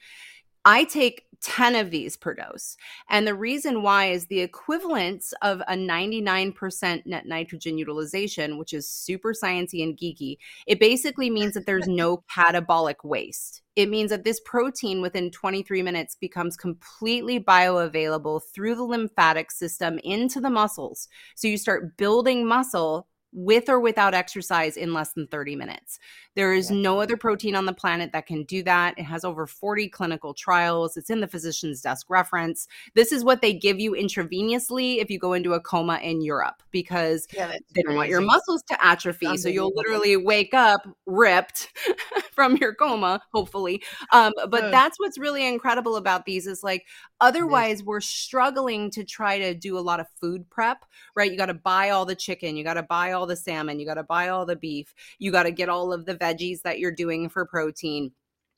I 0.65 0.85
take 0.85 1.25
10 1.43 1.75
of 1.75 1.91
these 1.91 2.17
per 2.17 2.35
dose. 2.35 2.77
And 3.09 3.27
the 3.27 3.35
reason 3.35 3.83
why 3.83 4.07
is 4.07 4.27
the 4.27 4.41
equivalence 4.41 5.33
of 5.43 5.61
a 5.63 5.75
99% 5.75 7.07
net 7.07 7.27
nitrogen 7.27 7.79
utilization, 7.79 8.59
which 8.59 8.73
is 8.73 8.89
super 8.89 9.33
sciencey 9.33 9.83
and 9.83 9.97
geeky. 9.97 10.39
It 10.67 10.81
basically 10.81 11.31
means 11.31 11.55
that 11.55 11.67
there's 11.67 11.89
no 11.89 12.19
catabolic 12.31 13.05
waste. 13.05 13.63
It 13.77 13.89
means 13.89 14.11
that 14.11 14.25
this 14.25 14.41
protein 14.41 15.01
within 15.01 15.31
23 15.31 15.83
minutes 15.83 16.17
becomes 16.17 16.57
completely 16.57 17.41
bioavailable 17.41 18.43
through 18.53 18.75
the 18.75 18.85
lymphatic 18.85 19.51
system 19.51 19.99
into 20.05 20.41
the 20.41 20.51
muscles. 20.51 21.09
So 21.35 21.49
you 21.49 21.57
start 21.57 21.97
building 21.97 22.47
muscle 22.47 23.07
with 23.33 23.69
or 23.69 23.81
without 23.81 24.15
exercise 24.15 24.77
in 24.77 24.93
less 24.93 25.13
than 25.13 25.27
30 25.29 25.57
minutes. 25.57 25.99
There 26.41 26.55
is 26.55 26.71
no 26.71 27.03
other 27.03 27.19
protein 27.19 27.55
on 27.55 27.67
the 27.67 27.75
planet 27.75 28.13
that 28.13 28.27
can 28.27 28.45
do 28.45 28.63
that. 28.63 28.99
It 28.99 29.03
has 29.03 29.27
over 29.27 29.47
40 29.47 29.91
clinical 29.91 30.33
trials. 30.33 30.97
It's 30.97 31.11
in 31.11 31.21
the 31.21 31.27
physician's 31.27 31.83
desk 31.83 32.09
reference. 32.09 32.67
This 32.95 33.13
is 33.13 33.23
what 33.23 33.43
they 33.43 33.53
give 33.53 33.79
you 33.79 33.93
intravenously 33.93 35.03
if 35.03 35.11
you 35.11 35.19
go 35.19 35.35
into 35.35 35.53
a 35.53 35.61
coma 35.61 35.99
in 36.03 36.23
Europe 36.23 36.63
because 36.71 37.29
yeah, 37.35 37.53
they 37.75 37.83
don't 37.83 37.95
want 37.95 38.09
your 38.09 38.23
muscles 38.23 38.63
to 38.71 38.83
atrophy. 38.83 39.37
So 39.37 39.51
you'll 39.51 39.75
literally 39.75 40.17
wake 40.17 40.55
up 40.55 40.81
ripped 41.05 41.79
from 42.33 42.57
your 42.57 42.75
coma, 42.75 43.21
hopefully. 43.35 43.83
Um, 44.11 44.33
but 44.49 44.63
Good. 44.63 44.73
that's 44.73 44.99
what's 44.99 45.19
really 45.19 45.47
incredible 45.47 45.97
about 45.97 46.25
these 46.25 46.47
is 46.47 46.63
like 46.63 46.87
otherwise 47.21 47.85
we're 47.85 48.01
struggling 48.01 48.91
to 48.93 49.05
try 49.05 49.39
to 49.39 49.53
do 49.53 49.77
a 49.77 49.81
lot 49.81 50.01
of 50.01 50.07
food 50.19 50.49
prep, 50.49 50.87
right? 51.15 51.31
You 51.31 51.37
got 51.37 51.47
to 51.47 51.55
buy 51.55 51.91
all 51.91 52.07
the 52.07 52.15
chicken, 52.15 52.57
you 52.57 52.65
got 52.65 52.75
to 52.75 52.83
buy 52.83 53.13
all 53.13 53.27
the 53.27 53.37
salmon, 53.37 53.79
you 53.79 53.85
got 53.85 53.95
to 53.95 54.05
buy 54.05 54.31
all 54.31 54.47
the 54.47 54.57
beef, 54.57 54.95
you 55.19 55.31
got 55.31 55.43
to 55.43 55.51
get 55.51 55.69
all 55.69 55.93
of 55.93 56.07
the 56.07 56.15
veggies 56.31 56.63
that 56.63 56.79
you're 56.79 56.95
doing 56.95 57.29
for 57.29 57.47
protein. 57.47 58.13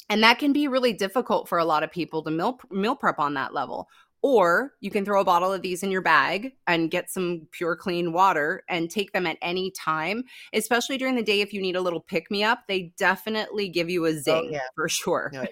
And 0.09 0.23
that 0.23 0.39
can 0.39 0.53
be 0.53 0.69
really 0.69 0.93
difficult 0.93 1.49
for 1.49 1.59
a 1.59 1.65
lot 1.65 1.83
of 1.83 1.91
people 1.91 2.23
to 2.25 2.31
meal, 2.31 2.59
meal 2.71 2.97
prep 2.97 3.19
on 3.19 3.35
that 3.35 3.55
level. 3.55 3.89
Or 4.25 4.75
you 4.81 4.91
can 4.91 5.05
throw 5.05 5.21
a 5.21 5.25
bottle 5.25 5.53
of 5.53 5.63
these 5.63 5.83
in 5.83 5.91
your 5.91 6.01
bag 6.03 6.53
and 6.69 6.91
get 6.91 7.11
some 7.11 7.49
pure 7.51 7.75
clean 7.75 8.13
water 8.13 8.63
and 8.69 8.89
take 8.89 9.13
them 9.13 9.27
at 9.27 9.37
any 9.43 9.73
time, 9.73 10.23
especially 10.53 10.97
during 10.97 11.17
the 11.17 11.25
day 11.25 11.41
if 11.41 11.53
you 11.53 11.61
need 11.61 11.75
a 11.75 11.81
little 11.81 12.01
pick 12.01 12.31
me 12.31 12.45
up. 12.45 12.61
They 12.69 12.93
definitely 12.97 13.69
give 13.69 13.91
you 13.91 14.07
a 14.07 14.11
oh, 14.11 14.19
zing 14.19 14.47
oh, 14.49 14.51
yeah. 14.53 14.61
for 14.77 14.89
sure. 14.89 15.31
No, 15.33 15.45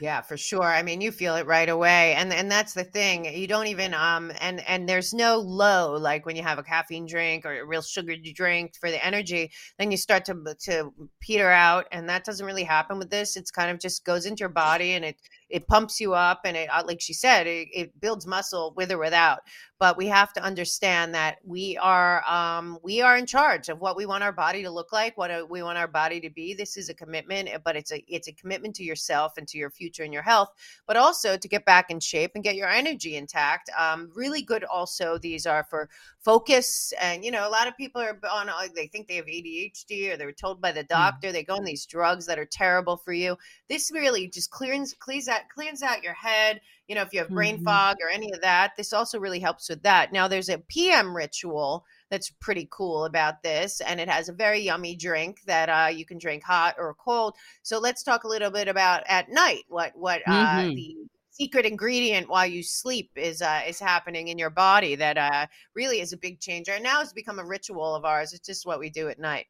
yeah, 0.00 0.20
for 0.20 0.36
sure. 0.36 0.64
I 0.64 0.82
mean, 0.82 1.00
you 1.00 1.10
feel 1.10 1.36
it 1.36 1.46
right 1.46 1.68
away. 1.68 2.14
And 2.14 2.32
and 2.32 2.50
that's 2.50 2.74
the 2.74 2.84
thing. 2.84 3.24
You 3.24 3.46
don't 3.46 3.66
even 3.68 3.94
um 3.94 4.32
and 4.40 4.60
and 4.68 4.88
there's 4.88 5.14
no 5.14 5.38
low 5.38 5.96
like 5.96 6.26
when 6.26 6.36
you 6.36 6.42
have 6.42 6.58
a 6.58 6.62
caffeine 6.62 7.06
drink 7.06 7.44
or 7.46 7.60
a 7.60 7.64
real 7.66 7.82
sugared 7.82 8.22
drink 8.34 8.74
for 8.80 8.90
the 8.90 9.04
energy, 9.04 9.50
then 9.78 9.90
you 9.90 9.96
start 9.96 10.24
to 10.26 10.34
to 10.64 10.92
peter 11.20 11.50
out 11.50 11.86
and 11.92 12.08
that 12.08 12.24
doesn't 12.24 12.46
really 12.46 12.64
happen 12.64 12.98
with 12.98 13.10
this. 13.10 13.36
It's 13.36 13.50
kind 13.50 13.70
of 13.70 13.78
just 13.78 14.04
goes 14.04 14.26
into 14.26 14.40
your 14.40 14.48
body 14.50 14.92
and 14.92 15.04
it 15.04 15.16
it 15.48 15.66
pumps 15.66 16.00
you 16.00 16.14
up 16.14 16.40
and 16.44 16.56
it 16.56 16.68
uh, 16.68 16.82
like 16.86 17.00
she 17.00 17.12
said 17.12 17.46
it, 17.46 17.68
it, 17.72 18.00
builds 18.00 18.26
muscle 18.26 18.72
with 18.76 18.92
or 18.92 18.98
without. 18.98 19.40
But 19.78 19.96
we 19.96 20.06
have 20.06 20.32
to 20.32 20.42
understand 20.42 21.14
that 21.14 21.38
we 21.44 21.76
are 21.78 22.28
um, 22.28 22.78
we 22.82 23.00
are 23.00 23.16
in 23.16 23.26
charge 23.26 23.68
of 23.68 23.80
what 23.80 23.96
we 23.96 24.06
want 24.06 24.24
our 24.24 24.32
body 24.32 24.62
to 24.62 24.70
look 24.70 24.92
like 24.92 25.16
what 25.16 25.30
uh, 25.30 25.46
we 25.48 25.62
want 25.62 25.78
our 25.78 25.88
body 25.88 26.20
to 26.20 26.30
be. 26.30 26.54
This 26.54 26.76
is 26.76 26.88
a 26.88 26.94
commitment 26.94 27.48
eh, 27.48 27.58
but 27.64 27.76
it's 27.76 27.92
a 27.92 28.04
it's 28.08 28.28
a 28.28 28.32
commitment 28.32 28.74
to 28.76 28.84
yourself 28.84 29.36
and 29.36 29.46
to 29.48 29.58
your 29.58 29.70
future 29.70 30.02
and 30.02 30.12
your 30.12 30.22
health 30.22 30.50
but 30.86 30.96
also 30.96 31.36
to 31.36 31.48
get 31.48 31.64
back 31.64 31.90
in 31.90 32.00
shape 32.00 32.32
and 32.34 32.44
get 32.44 32.56
your 32.56 32.68
energy 32.68 33.16
intact. 33.16 33.70
Um, 33.78 34.10
really 34.14 34.42
good 34.42 34.64
also 34.64 35.18
these 35.18 35.46
are 35.46 35.64
for 35.64 35.88
focus 36.28 36.92
and 37.00 37.24
you 37.24 37.30
know 37.30 37.48
a 37.48 37.48
lot 37.48 37.66
of 37.66 37.74
people 37.74 38.02
are 38.02 38.18
on 38.30 38.50
uh, 38.50 38.54
they 38.76 38.86
think 38.86 39.08
they 39.08 39.16
have 39.16 39.24
adhd 39.24 40.12
or 40.12 40.18
they're 40.18 40.30
told 40.30 40.60
by 40.60 40.70
the 40.70 40.84
mm. 40.84 40.88
doctor 40.88 41.28
mm. 41.28 41.32
they 41.32 41.42
go 41.42 41.54
on 41.54 41.64
these 41.64 41.86
drugs 41.86 42.26
that 42.26 42.38
are 42.38 42.44
terrible 42.44 42.98
for 42.98 43.14
you 43.14 43.34
this 43.70 43.90
really 43.90 44.28
just 44.28 44.50
clears 44.50 44.94
cleans 44.98 45.26
out 45.26 45.40
cleans 45.54 45.82
out 45.82 46.02
your 46.02 46.12
head 46.12 46.60
you 46.86 46.94
know 46.94 47.00
if 47.00 47.14
you 47.14 47.18
have 47.18 47.30
brain 47.30 47.54
mm-hmm. 47.54 47.64
fog 47.64 47.96
or 48.02 48.10
any 48.10 48.30
of 48.34 48.42
that 48.42 48.72
this 48.76 48.92
also 48.92 49.18
really 49.18 49.40
helps 49.40 49.70
with 49.70 49.82
that 49.84 50.12
now 50.12 50.28
there's 50.28 50.50
a 50.50 50.58
pm 50.58 51.16
ritual 51.16 51.86
that's 52.10 52.28
pretty 52.40 52.68
cool 52.70 53.06
about 53.06 53.42
this 53.42 53.80
and 53.80 53.98
it 53.98 54.10
has 54.10 54.28
a 54.28 54.32
very 54.34 54.60
yummy 54.60 54.94
drink 54.94 55.38
that 55.46 55.70
uh, 55.70 55.88
you 55.88 56.04
can 56.04 56.18
drink 56.18 56.42
hot 56.44 56.74
or 56.78 56.94
cold 57.02 57.36
so 57.62 57.78
let's 57.78 58.02
talk 58.02 58.24
a 58.24 58.28
little 58.28 58.50
bit 58.50 58.68
about 58.68 59.02
at 59.08 59.30
night 59.30 59.62
what 59.68 59.92
what 59.96 60.20
uh, 60.26 60.58
mm-hmm. 60.58 60.74
the 60.74 60.94
secret 61.38 61.64
ingredient 61.64 62.28
while 62.28 62.46
you 62.46 62.62
sleep 62.62 63.10
is 63.16 63.42
uh, 63.42 63.62
is 63.66 63.78
happening 63.78 64.28
in 64.28 64.38
your 64.38 64.50
body 64.50 64.94
that 64.96 65.16
uh, 65.16 65.46
really 65.74 66.00
is 66.00 66.12
a 66.12 66.16
big 66.16 66.40
changer. 66.40 66.72
And 66.72 66.82
now 66.82 67.00
it's 67.00 67.12
become 67.12 67.38
a 67.38 67.44
ritual 67.44 67.94
of 67.94 68.04
ours. 68.04 68.32
It's 68.32 68.46
just 68.46 68.66
what 68.66 68.80
we 68.80 68.90
do 68.90 69.08
at 69.08 69.18
night. 69.18 69.46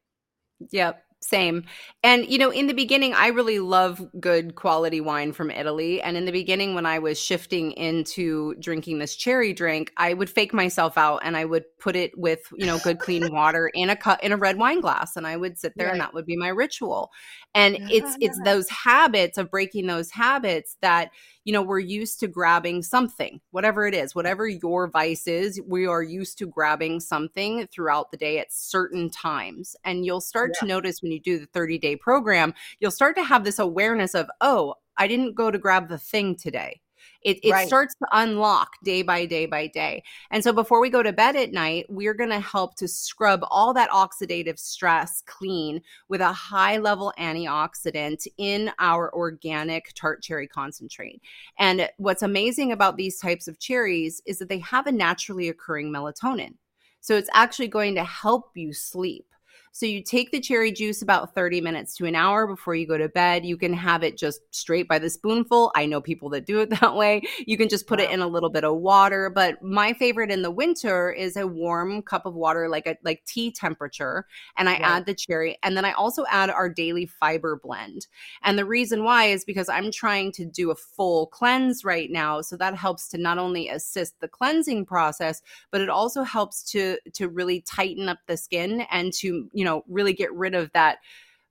Yep 0.71 1.03
same. 1.21 1.65
And 2.03 2.29
you 2.29 2.37
know, 2.37 2.49
in 2.49 2.67
the 2.67 2.73
beginning, 2.73 3.13
I 3.13 3.27
really 3.27 3.59
love 3.59 4.05
good 4.19 4.55
quality 4.55 5.01
wine 5.01 5.33
from 5.33 5.51
Italy. 5.51 6.01
And 6.01 6.15
in 6.15 6.25
the 6.25 6.31
beginning, 6.31 6.75
when 6.75 6.85
I 6.85 6.99
was 6.99 7.19
shifting 7.19 7.71
into 7.73 8.55
drinking 8.55 8.99
this 8.99 9.15
cherry 9.15 9.53
drink, 9.53 9.91
I 9.97 10.13
would 10.13 10.29
fake 10.29 10.53
myself 10.53 10.97
out 10.97 11.21
and 11.23 11.35
I 11.35 11.45
would 11.45 11.65
put 11.79 11.95
it 11.95 12.17
with 12.17 12.39
you 12.55 12.65
know 12.65 12.79
good 12.79 12.99
clean 12.99 13.31
water 13.33 13.69
in 13.73 13.89
a 13.89 13.95
cup 13.95 14.19
in 14.23 14.31
a 14.31 14.37
red 14.37 14.57
wine 14.57 14.81
glass, 14.81 15.15
and 15.15 15.27
I 15.27 15.37
would 15.37 15.57
sit 15.57 15.73
there, 15.75 15.87
right. 15.87 15.93
and 15.93 16.01
that 16.01 16.13
would 16.13 16.25
be 16.25 16.37
my 16.37 16.49
ritual. 16.49 17.11
And 17.53 17.77
it's 17.89 18.15
it's 18.21 18.39
those 18.43 18.69
habits 18.69 19.37
of 19.37 19.51
breaking 19.51 19.87
those 19.87 20.11
habits 20.11 20.77
that 20.81 21.11
you 21.49 21.53
know, 21.53 21.63
we're 21.63 21.79
used 21.79 22.19
to 22.19 22.27
grabbing 22.27 22.83
something, 22.83 23.41
whatever 23.49 23.87
it 23.87 23.95
is, 23.95 24.13
whatever 24.13 24.47
your 24.47 24.87
vice 24.87 25.25
is, 25.25 25.59
we 25.65 25.87
are 25.87 26.03
used 26.03 26.37
to 26.37 26.45
grabbing 26.45 26.99
something 26.99 27.65
throughout 27.73 28.11
the 28.11 28.17
day 28.17 28.37
at 28.37 28.53
certain 28.53 29.09
times. 29.09 29.75
And 29.83 30.05
you'll 30.05 30.21
start 30.21 30.51
yeah. 30.53 30.59
to 30.59 30.65
notice 30.67 31.01
when 31.09 31.13
you 31.13 31.19
do 31.19 31.39
the 31.39 31.47
30 31.47 31.79
day 31.79 31.95
program, 31.95 32.53
you'll 32.79 32.91
start 32.91 33.15
to 33.17 33.23
have 33.23 33.43
this 33.43 33.59
awareness 33.59 34.13
of, 34.13 34.29
oh, 34.41 34.75
I 34.97 35.07
didn't 35.07 35.33
go 35.33 35.49
to 35.49 35.57
grab 35.57 35.89
the 35.89 35.97
thing 35.97 36.35
today. 36.35 36.81
It, 37.21 37.39
it 37.43 37.51
right. 37.51 37.67
starts 37.67 37.95
to 37.95 38.07
unlock 38.13 38.71
day 38.83 39.01
by 39.01 39.25
day 39.25 39.45
by 39.45 39.67
day. 39.67 40.03
And 40.31 40.43
so 40.43 40.53
before 40.53 40.79
we 40.79 40.89
go 40.89 41.03
to 41.03 41.11
bed 41.11 41.35
at 41.35 41.51
night, 41.51 41.85
we're 41.89 42.13
going 42.13 42.29
to 42.29 42.39
help 42.39 42.75
to 42.75 42.87
scrub 42.87 43.41
all 43.49 43.73
that 43.73 43.89
oxidative 43.89 44.57
stress 44.59 45.21
clean 45.25 45.81
with 46.07 46.21
a 46.21 46.31
high 46.31 46.77
level 46.77 47.11
antioxidant 47.17 48.25
in 48.37 48.71
our 48.79 49.13
organic 49.13 49.91
tart 49.95 50.21
cherry 50.21 50.47
concentrate. 50.47 51.21
And 51.57 51.89
what's 51.97 52.21
amazing 52.21 52.71
about 52.71 52.95
these 52.95 53.19
types 53.19 53.47
of 53.47 53.59
cherries 53.59 54.21
is 54.25 54.39
that 54.39 54.47
they 54.47 54.59
have 54.59 54.87
a 54.87 54.91
naturally 54.91 55.49
occurring 55.49 55.91
melatonin. 55.91 56.53
So 57.01 57.15
it's 57.15 57.29
actually 57.33 57.69
going 57.69 57.95
to 57.95 58.03
help 58.03 58.51
you 58.55 58.71
sleep. 58.73 59.25
So 59.71 59.85
you 59.85 60.03
take 60.03 60.31
the 60.31 60.39
cherry 60.39 60.71
juice 60.71 61.01
about 61.01 61.35
30 61.35 61.61
minutes 61.61 61.95
to 61.97 62.05
an 62.05 62.15
hour 62.15 62.47
before 62.47 62.75
you 62.75 62.87
go 62.87 62.97
to 62.97 63.07
bed. 63.07 63.45
You 63.45 63.55
can 63.55 63.73
have 63.73 64.03
it 64.03 64.17
just 64.17 64.41
straight 64.51 64.87
by 64.87 64.99
the 64.99 65.09
spoonful. 65.09 65.71
I 65.75 65.85
know 65.85 66.01
people 66.01 66.29
that 66.29 66.45
do 66.45 66.59
it 66.59 66.69
that 66.81 66.95
way. 66.95 67.21
You 67.45 67.57
can 67.57 67.69
just 67.69 67.87
put 67.87 67.99
wow. 67.99 68.05
it 68.05 68.11
in 68.11 68.21
a 68.21 68.27
little 68.27 68.49
bit 68.49 68.63
of 68.63 68.77
water, 68.77 69.29
but 69.29 69.61
my 69.61 69.93
favorite 69.93 70.31
in 70.31 70.41
the 70.41 70.51
winter 70.51 71.11
is 71.11 71.37
a 71.37 71.47
warm 71.47 72.01
cup 72.01 72.25
of 72.25 72.33
water 72.33 72.67
like 72.67 72.87
a 72.87 72.97
like 73.03 73.23
tea 73.25 73.51
temperature 73.51 74.25
and 74.57 74.67
I 74.67 74.75
add 74.75 75.05
the 75.05 75.13
cherry 75.13 75.57
and 75.63 75.77
then 75.77 75.85
I 75.85 75.91
also 75.93 76.25
add 76.29 76.49
our 76.49 76.69
daily 76.69 77.05
fiber 77.05 77.59
blend. 77.61 78.07
And 78.43 78.57
the 78.57 78.65
reason 78.65 79.03
why 79.03 79.25
is 79.25 79.45
because 79.45 79.69
I'm 79.69 79.91
trying 79.91 80.31
to 80.33 80.45
do 80.45 80.71
a 80.71 80.75
full 80.75 81.27
cleanse 81.27 81.83
right 81.85 82.09
now, 82.09 82.41
so 82.41 82.57
that 82.57 82.75
helps 82.75 83.07
to 83.09 83.17
not 83.17 83.37
only 83.37 83.69
assist 83.69 84.19
the 84.19 84.27
cleansing 84.27 84.85
process, 84.85 85.41
but 85.71 85.81
it 85.81 85.89
also 85.89 86.23
helps 86.23 86.63
to 86.71 86.97
to 87.13 87.29
really 87.29 87.61
tighten 87.61 88.09
up 88.09 88.19
the 88.27 88.37
skin 88.37 88.81
and 88.91 89.13
to 89.13 89.49
you 89.59 89.65
know, 89.65 89.83
really 89.89 90.13
get 90.13 90.33
rid 90.33 90.55
of 90.55 90.71
that 90.71 90.99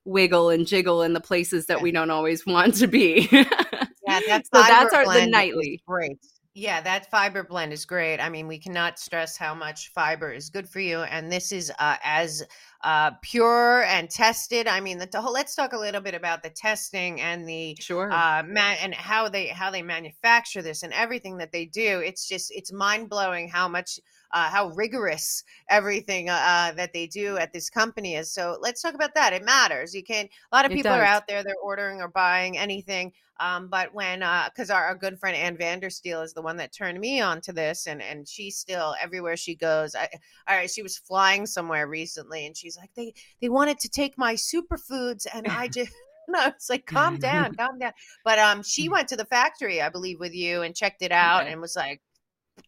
wiggle 0.03 0.49
and 0.49 0.65
jiggle 0.65 1.03
in 1.03 1.13
the 1.13 1.21
places 1.21 1.67
that 1.67 1.77
yeah. 1.77 1.83
we 1.83 1.91
don't 1.91 2.09
always 2.09 2.43
want 2.43 2.73
to 2.73 2.87
be. 2.87 3.27
yeah, 3.31 3.43
that's 4.27 4.49
so 4.51 4.61
that's 4.63 4.95
our 4.95 5.05
the 5.05 5.27
nightly. 5.27 5.79
Great. 5.85 6.17
Yeah, 6.55 6.81
that 6.81 7.11
fiber 7.11 7.43
blend 7.43 7.71
is 7.71 7.85
great. 7.85 8.19
I 8.19 8.29
mean, 8.29 8.47
we 8.47 8.57
cannot 8.57 8.97
stress 8.97 9.37
how 9.37 9.53
much 9.53 9.91
fiber 9.93 10.31
is 10.31 10.49
good 10.49 10.67
for 10.67 10.79
you, 10.79 11.01
and 11.01 11.31
this 11.31 11.51
is 11.51 11.71
uh, 11.77 11.97
as 12.03 12.43
uh, 12.83 13.11
pure 13.21 13.83
and 13.83 14.09
tested. 14.09 14.67
I 14.67 14.79
mean, 14.79 14.97
the, 14.97 15.05
the, 15.05 15.21
whole. 15.21 15.31
Let's 15.31 15.53
talk 15.53 15.73
a 15.73 15.77
little 15.77 16.01
bit 16.01 16.15
about 16.15 16.41
the 16.41 16.49
testing 16.49 17.21
and 17.21 17.47
the 17.47 17.77
sure 17.79 18.11
uh, 18.11 18.41
man, 18.41 18.77
and 18.81 18.95
how 18.95 19.29
they 19.29 19.45
how 19.47 19.69
they 19.69 19.83
manufacture 19.83 20.63
this 20.63 20.81
and 20.81 20.91
everything 20.93 21.37
that 21.37 21.51
they 21.51 21.65
do. 21.65 22.01
It's 22.03 22.27
just 22.27 22.51
it's 22.51 22.73
mind 22.73 23.09
blowing 23.09 23.47
how 23.47 23.67
much 23.67 23.99
uh, 24.31 24.49
how 24.49 24.69
rigorous 24.69 25.43
everything 25.69 26.29
uh, 26.29 26.33
uh, 26.33 26.71
that 26.73 26.93
they 26.93 27.07
do 27.07 27.37
at 27.37 27.53
this 27.53 27.69
company 27.69 28.15
is. 28.15 28.31
So 28.31 28.57
let's 28.61 28.81
talk 28.81 28.93
about 28.93 29.15
that. 29.15 29.33
It 29.33 29.43
matters. 29.43 29.93
You 29.93 30.03
can. 30.03 30.27
A 30.51 30.55
lot 30.55 30.65
of 30.65 30.71
people 30.71 30.91
are 30.91 31.03
out 31.03 31.27
there. 31.27 31.43
They're 31.43 31.55
ordering 31.61 32.01
or 32.01 32.07
buying 32.07 32.57
anything. 32.57 33.13
Um, 33.39 33.69
but 33.69 33.93
when, 33.93 34.19
because 34.19 34.69
uh, 34.69 34.73
our, 34.73 34.87
our, 34.87 34.95
good 34.95 35.17
friend 35.17 35.35
Ann 35.35 35.55
Vandersteel 35.55 36.23
is 36.23 36.33
the 36.33 36.41
one 36.41 36.57
that 36.57 36.73
turned 36.73 36.99
me 36.99 37.21
on 37.21 37.39
to 37.41 37.53
this, 37.53 37.87
and 37.87 38.01
and 38.01 38.27
she 38.27 38.51
still 38.51 38.95
everywhere 39.01 39.37
she 39.37 39.55
goes. 39.55 39.95
I, 39.95 40.09
all 40.47 40.57
right, 40.57 40.69
she 40.69 40.83
was 40.83 40.97
flying 40.97 41.45
somewhere 41.45 41.87
recently, 41.87 42.45
and 42.45 42.55
she's 42.55 42.77
like, 42.77 42.89
they 42.95 43.13
they 43.41 43.47
wanted 43.47 43.79
to 43.79 43.89
take 43.89 44.17
my 44.17 44.33
superfoods, 44.33 45.25
and 45.33 45.47
I 45.47 45.67
just. 45.67 45.93
No, 46.31 46.45
it's 46.45 46.69
like 46.69 46.85
calm 46.85 47.17
down, 47.17 47.55
calm 47.57 47.79
down. 47.79 47.93
But 48.23 48.37
um, 48.37 48.61
she 48.61 48.87
mm. 48.87 48.91
went 48.91 49.07
to 49.07 49.15
the 49.15 49.25
factory, 49.25 49.81
I 49.81 49.89
believe, 49.89 50.19
with 50.19 50.35
you 50.35 50.61
and 50.61 50.75
checked 50.75 51.01
it 51.01 51.11
out 51.11 51.41
okay. 51.41 51.51
and 51.51 51.59
was 51.59 51.75
like, 51.75 52.01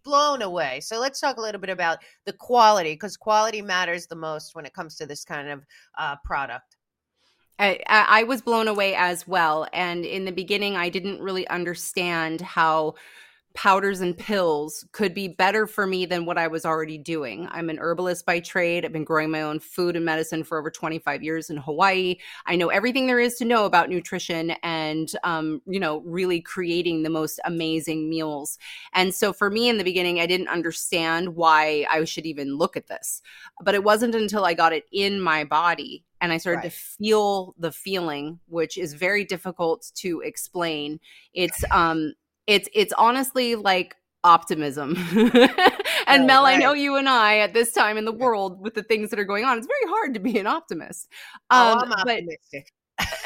blown 0.03 0.41
away. 0.41 0.79
So 0.81 0.99
let's 0.99 1.19
talk 1.19 1.37
a 1.37 1.41
little 1.41 1.61
bit 1.61 1.69
about 1.69 1.99
the 2.25 2.33
quality 2.33 2.93
because 2.93 3.17
quality 3.17 3.61
matters 3.61 4.07
the 4.07 4.15
most 4.15 4.55
when 4.55 4.65
it 4.65 4.73
comes 4.73 4.95
to 4.97 5.05
this 5.05 5.23
kind 5.23 5.49
of 5.49 5.65
uh, 5.97 6.15
product. 6.23 6.77
I, 7.59 7.79
I 7.87 8.23
was 8.23 8.41
blown 8.41 8.67
away 8.67 8.95
as 8.95 9.27
well. 9.27 9.67
And 9.71 10.03
in 10.03 10.25
the 10.25 10.31
beginning, 10.31 10.75
I 10.75 10.89
didn't 10.89 11.21
really 11.21 11.47
understand 11.47 12.41
how 12.41 12.95
powders 13.53 14.01
and 14.01 14.17
pills 14.17 14.85
could 14.91 15.13
be 15.13 15.27
better 15.27 15.67
for 15.67 15.85
me 15.85 16.05
than 16.05 16.25
what 16.25 16.37
I 16.37 16.47
was 16.47 16.65
already 16.65 16.97
doing. 16.97 17.47
I'm 17.51 17.69
an 17.69 17.79
herbalist 17.79 18.25
by 18.25 18.39
trade. 18.39 18.85
I've 18.85 18.93
been 18.93 19.03
growing 19.03 19.31
my 19.31 19.41
own 19.41 19.59
food 19.59 19.95
and 19.95 20.05
medicine 20.05 20.43
for 20.43 20.57
over 20.57 20.71
25 20.71 21.23
years 21.23 21.49
in 21.49 21.57
Hawaii. 21.57 22.17
I 22.45 22.55
know 22.55 22.69
everything 22.69 23.07
there 23.07 23.19
is 23.19 23.35
to 23.35 23.45
know 23.45 23.65
about 23.65 23.89
nutrition 23.89 24.51
and, 24.63 25.11
um, 25.23 25.61
you 25.65 25.79
know, 25.79 25.99
really 26.01 26.41
creating 26.41 27.03
the 27.03 27.09
most 27.09 27.39
amazing 27.45 28.09
meals. 28.09 28.57
And 28.93 29.13
so 29.13 29.33
for 29.33 29.49
me 29.49 29.69
in 29.69 29.77
the 29.77 29.83
beginning, 29.83 30.19
I 30.19 30.25
didn't 30.25 30.47
understand 30.47 31.35
why 31.35 31.85
I 31.89 32.03
should 32.05 32.25
even 32.25 32.57
look 32.57 32.77
at 32.77 32.87
this. 32.87 33.21
But 33.61 33.75
it 33.75 33.83
wasn't 33.83 34.15
until 34.15 34.45
I 34.45 34.53
got 34.53 34.73
it 34.73 34.85
in 34.91 35.19
my 35.19 35.43
body 35.43 36.05
and 36.21 36.31
I 36.31 36.37
started 36.37 36.59
right. 36.59 36.71
to 36.71 36.77
feel 36.77 37.55
the 37.57 37.71
feeling, 37.71 38.39
which 38.47 38.77
is 38.77 38.93
very 38.93 39.25
difficult 39.25 39.91
to 39.95 40.21
explain. 40.21 40.99
It's 41.33 41.63
um 41.71 42.13
it's 42.51 42.69
it's 42.73 42.93
honestly 42.97 43.55
like 43.55 43.95
optimism. 44.23 44.95
and 45.15 45.33
right, 45.35 46.25
Mel, 46.25 46.43
right. 46.43 46.55
I 46.55 46.57
know 46.57 46.73
you 46.73 46.95
and 46.95 47.09
I 47.09 47.39
at 47.39 47.53
this 47.53 47.71
time 47.71 47.97
in 47.97 48.05
the 48.05 48.11
world 48.11 48.61
with 48.61 48.73
the 48.73 48.83
things 48.83 49.09
that 49.09 49.19
are 49.19 49.25
going 49.25 49.45
on, 49.45 49.57
it's 49.57 49.67
very 49.67 49.91
hard 49.91 50.13
to 50.13 50.19
be 50.19 50.37
an 50.37 50.47
optimist. 50.47 51.07
Um, 51.49 51.77
oh, 51.77 51.81
I'm 51.81 51.91
optimistic. 51.93 52.73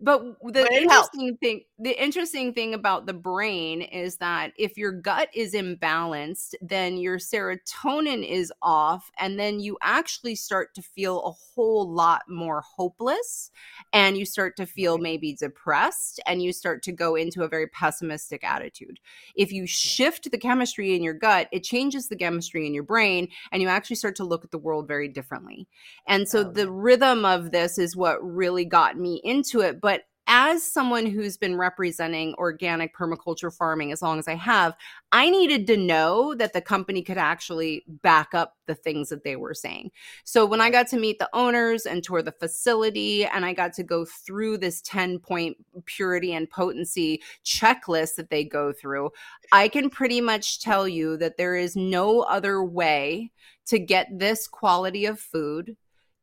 but 0.00 0.22
the 0.42 0.62
but 0.62 0.72
interesting 0.72 0.88
helps. 0.88 1.38
thing 1.40 1.60
the 1.78 2.02
interesting 2.02 2.52
thing 2.52 2.74
about 2.74 3.06
the 3.06 3.12
brain 3.12 3.82
is 3.82 4.16
that 4.16 4.52
if 4.56 4.76
your 4.76 4.92
gut 4.92 5.28
is 5.34 5.54
imbalanced 5.54 6.54
then 6.60 6.96
your 6.96 7.18
serotonin 7.18 8.26
is 8.28 8.52
off 8.62 9.10
and 9.18 9.38
then 9.38 9.60
you 9.60 9.78
actually 9.82 10.34
start 10.34 10.74
to 10.74 10.82
feel 10.82 11.22
a 11.22 11.30
whole 11.30 11.88
lot 11.88 12.22
more 12.28 12.62
hopeless 12.62 13.50
and 13.92 14.16
you 14.16 14.24
start 14.24 14.56
to 14.56 14.66
feel 14.66 14.98
maybe 14.98 15.32
depressed 15.34 16.20
and 16.26 16.42
you 16.42 16.52
start 16.52 16.82
to 16.82 16.92
go 16.92 17.14
into 17.14 17.42
a 17.42 17.48
very 17.48 17.66
pessimistic 17.68 18.44
attitude. 18.44 18.98
If 19.36 19.52
you 19.52 19.66
shift 19.66 20.30
the 20.30 20.38
chemistry 20.38 20.94
in 20.96 21.02
your 21.02 21.14
gut 21.14 21.48
it 21.52 21.62
changes 21.62 22.08
the 22.08 22.16
chemistry 22.16 22.66
in 22.66 22.74
your 22.74 22.82
brain 22.82 23.28
and 23.50 23.62
you 23.62 23.68
actually 23.68 23.96
start 23.96 24.16
to 24.16 24.24
look 24.24 24.44
at 24.44 24.50
the 24.50 24.58
world 24.58 24.88
very 24.88 25.08
differently. 25.08 25.68
And 26.06 26.28
so 26.28 26.40
oh, 26.40 26.44
the 26.50 26.70
rhythm 26.70 27.24
of 27.24 27.50
this 27.52 27.78
is 27.78 27.96
what 27.96 28.18
really 28.22 28.61
got 28.64 28.98
me 28.98 29.20
into 29.24 29.60
it. 29.60 29.80
But 29.80 30.02
as 30.28 30.62
someone 30.62 31.04
who's 31.04 31.36
been 31.36 31.56
representing 31.56 32.34
organic 32.34 32.94
permaculture 32.96 33.52
farming 33.52 33.90
as 33.90 34.00
long 34.00 34.18
as 34.18 34.28
I 34.28 34.34
have, 34.34 34.74
I 35.10 35.28
needed 35.28 35.66
to 35.66 35.76
know 35.76 36.34
that 36.36 36.52
the 36.52 36.60
company 36.60 37.02
could 37.02 37.18
actually 37.18 37.84
back 37.86 38.32
up 38.32 38.56
the 38.66 38.74
things 38.74 39.08
that 39.08 39.24
they 39.24 39.34
were 39.36 39.52
saying. 39.52 39.90
So 40.24 40.46
when 40.46 40.60
I 40.60 40.70
got 40.70 40.86
to 40.88 40.96
meet 40.96 41.18
the 41.18 41.28
owners 41.32 41.86
and 41.86 42.04
tour 42.04 42.22
the 42.22 42.32
facility, 42.32 43.24
and 43.24 43.44
I 43.44 43.52
got 43.52 43.72
to 43.74 43.82
go 43.82 44.04
through 44.04 44.58
this 44.58 44.80
10 44.82 45.18
point 45.18 45.56
purity 45.86 46.32
and 46.32 46.48
potency 46.48 47.20
checklist 47.44 48.14
that 48.14 48.30
they 48.30 48.44
go 48.44 48.72
through, 48.72 49.10
I 49.50 49.68
can 49.68 49.90
pretty 49.90 50.20
much 50.20 50.60
tell 50.60 50.86
you 50.86 51.16
that 51.16 51.36
there 51.36 51.56
is 51.56 51.74
no 51.74 52.20
other 52.20 52.62
way 52.62 53.32
to 53.66 53.78
get 53.78 54.06
this 54.18 54.46
quality 54.46 55.04
of 55.04 55.18
food, 55.18 55.76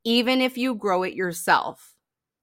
even 0.05 0.39
if 0.39 0.58
you 0.58 0.74
grow 0.74 1.03
it 1.03 1.13
yourself 1.13 1.88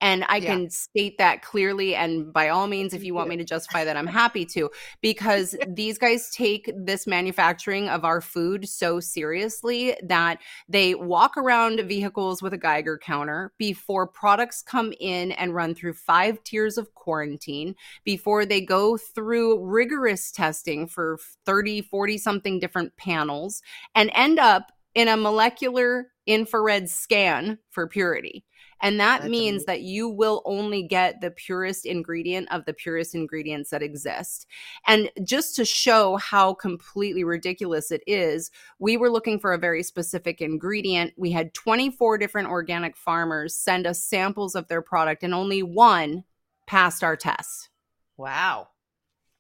and 0.01 0.25
I 0.29 0.37
yeah. 0.37 0.53
can 0.53 0.71
state 0.71 1.19
that 1.19 1.43
clearly. 1.43 1.95
And 1.95 2.33
by 2.33 2.51
all 2.51 2.67
means, 2.67 2.93
if 2.93 3.03
mm, 3.03 3.07
you 3.07 3.15
want 3.15 3.29
me 3.29 3.37
to 3.39 3.45
justify 3.45 3.85
that, 3.85 3.97
I'm 3.97 4.07
happy 4.07 4.45
to, 4.47 4.71
because 5.01 5.57
these 5.69 5.99
guys 5.99 6.31
take 6.31 6.71
this 6.77 7.07
manufacturing 7.07 7.89
of 7.89 8.05
our 8.05 8.21
food 8.21 8.69
so 8.69 9.01
seriously 9.01 9.97
that 10.03 10.39
they 10.69 10.95
walk 10.95 11.37
around 11.37 11.81
vehicles 11.81 12.43
with 12.43 12.53
a 12.53 12.59
Geiger 12.59 12.99
counter 12.99 13.53
before 13.59 14.07
products 14.07 14.63
come 14.63 14.93
in 15.01 15.33
and 15.33 15.55
run 15.55 15.75
through 15.75 15.95
five 15.95 16.43
tiers 16.45 16.77
of 16.77 16.95
quarantine, 16.95 17.75
before 18.05 18.45
they 18.45 18.61
go 18.61 18.97
through 18.97 19.65
rigorous 19.65 20.31
testing 20.31 20.87
for 20.87 21.19
30, 21.47 21.83
40 21.83 22.19
something 22.19 22.61
different 22.61 22.95
panels, 22.97 23.63
and 23.95 24.11
end 24.15 24.39
up 24.39 24.73
in 24.95 25.09
a 25.09 25.17
molecular 25.17 26.09
infrared 26.27 26.89
scan 26.89 27.59
for 27.71 27.87
purity. 27.87 28.45
And 28.83 29.01
that 29.01 29.23
That's 29.23 29.31
means 29.31 29.63
amazing. 29.63 29.67
that 29.67 29.81
you 29.83 30.09
will 30.09 30.43
only 30.45 30.83
get 30.83 31.21
the 31.21 31.31
purest 31.31 31.87
ingredient 31.87 32.49
of 32.51 32.65
the 32.67 32.75
purest 32.75 33.15
ingredients 33.15 33.71
that 33.71 33.83
exist. 33.83 34.47
And 34.87 35.11
just 35.25 35.57
to 35.57 35.65
show 35.65 36.17
how 36.17 36.55
completely 36.55 37.25
ridiculous 37.25 37.91
it 37.91 38.03
is, 38.07 38.51
we 38.79 38.97
were 38.97 39.11
looking 39.11 39.41
for 39.41 39.53
a 39.53 39.59
very 39.59 39.83
specific 39.83 40.41
ingredient. 40.41 41.15
We 41.17 41.33
had 41.33 41.55
24 41.55 42.19
different 42.19 42.49
organic 42.49 42.97
farmers 42.97 43.55
send 43.55 43.87
us 43.87 44.05
samples 44.05 44.55
of 44.55 44.69
their 44.69 44.83
product, 44.83 45.23
and 45.23 45.35
only 45.35 45.63
one 45.63 46.25
passed 46.67 47.03
our 47.03 47.17
test. 47.17 47.71
Wow. 48.17 48.69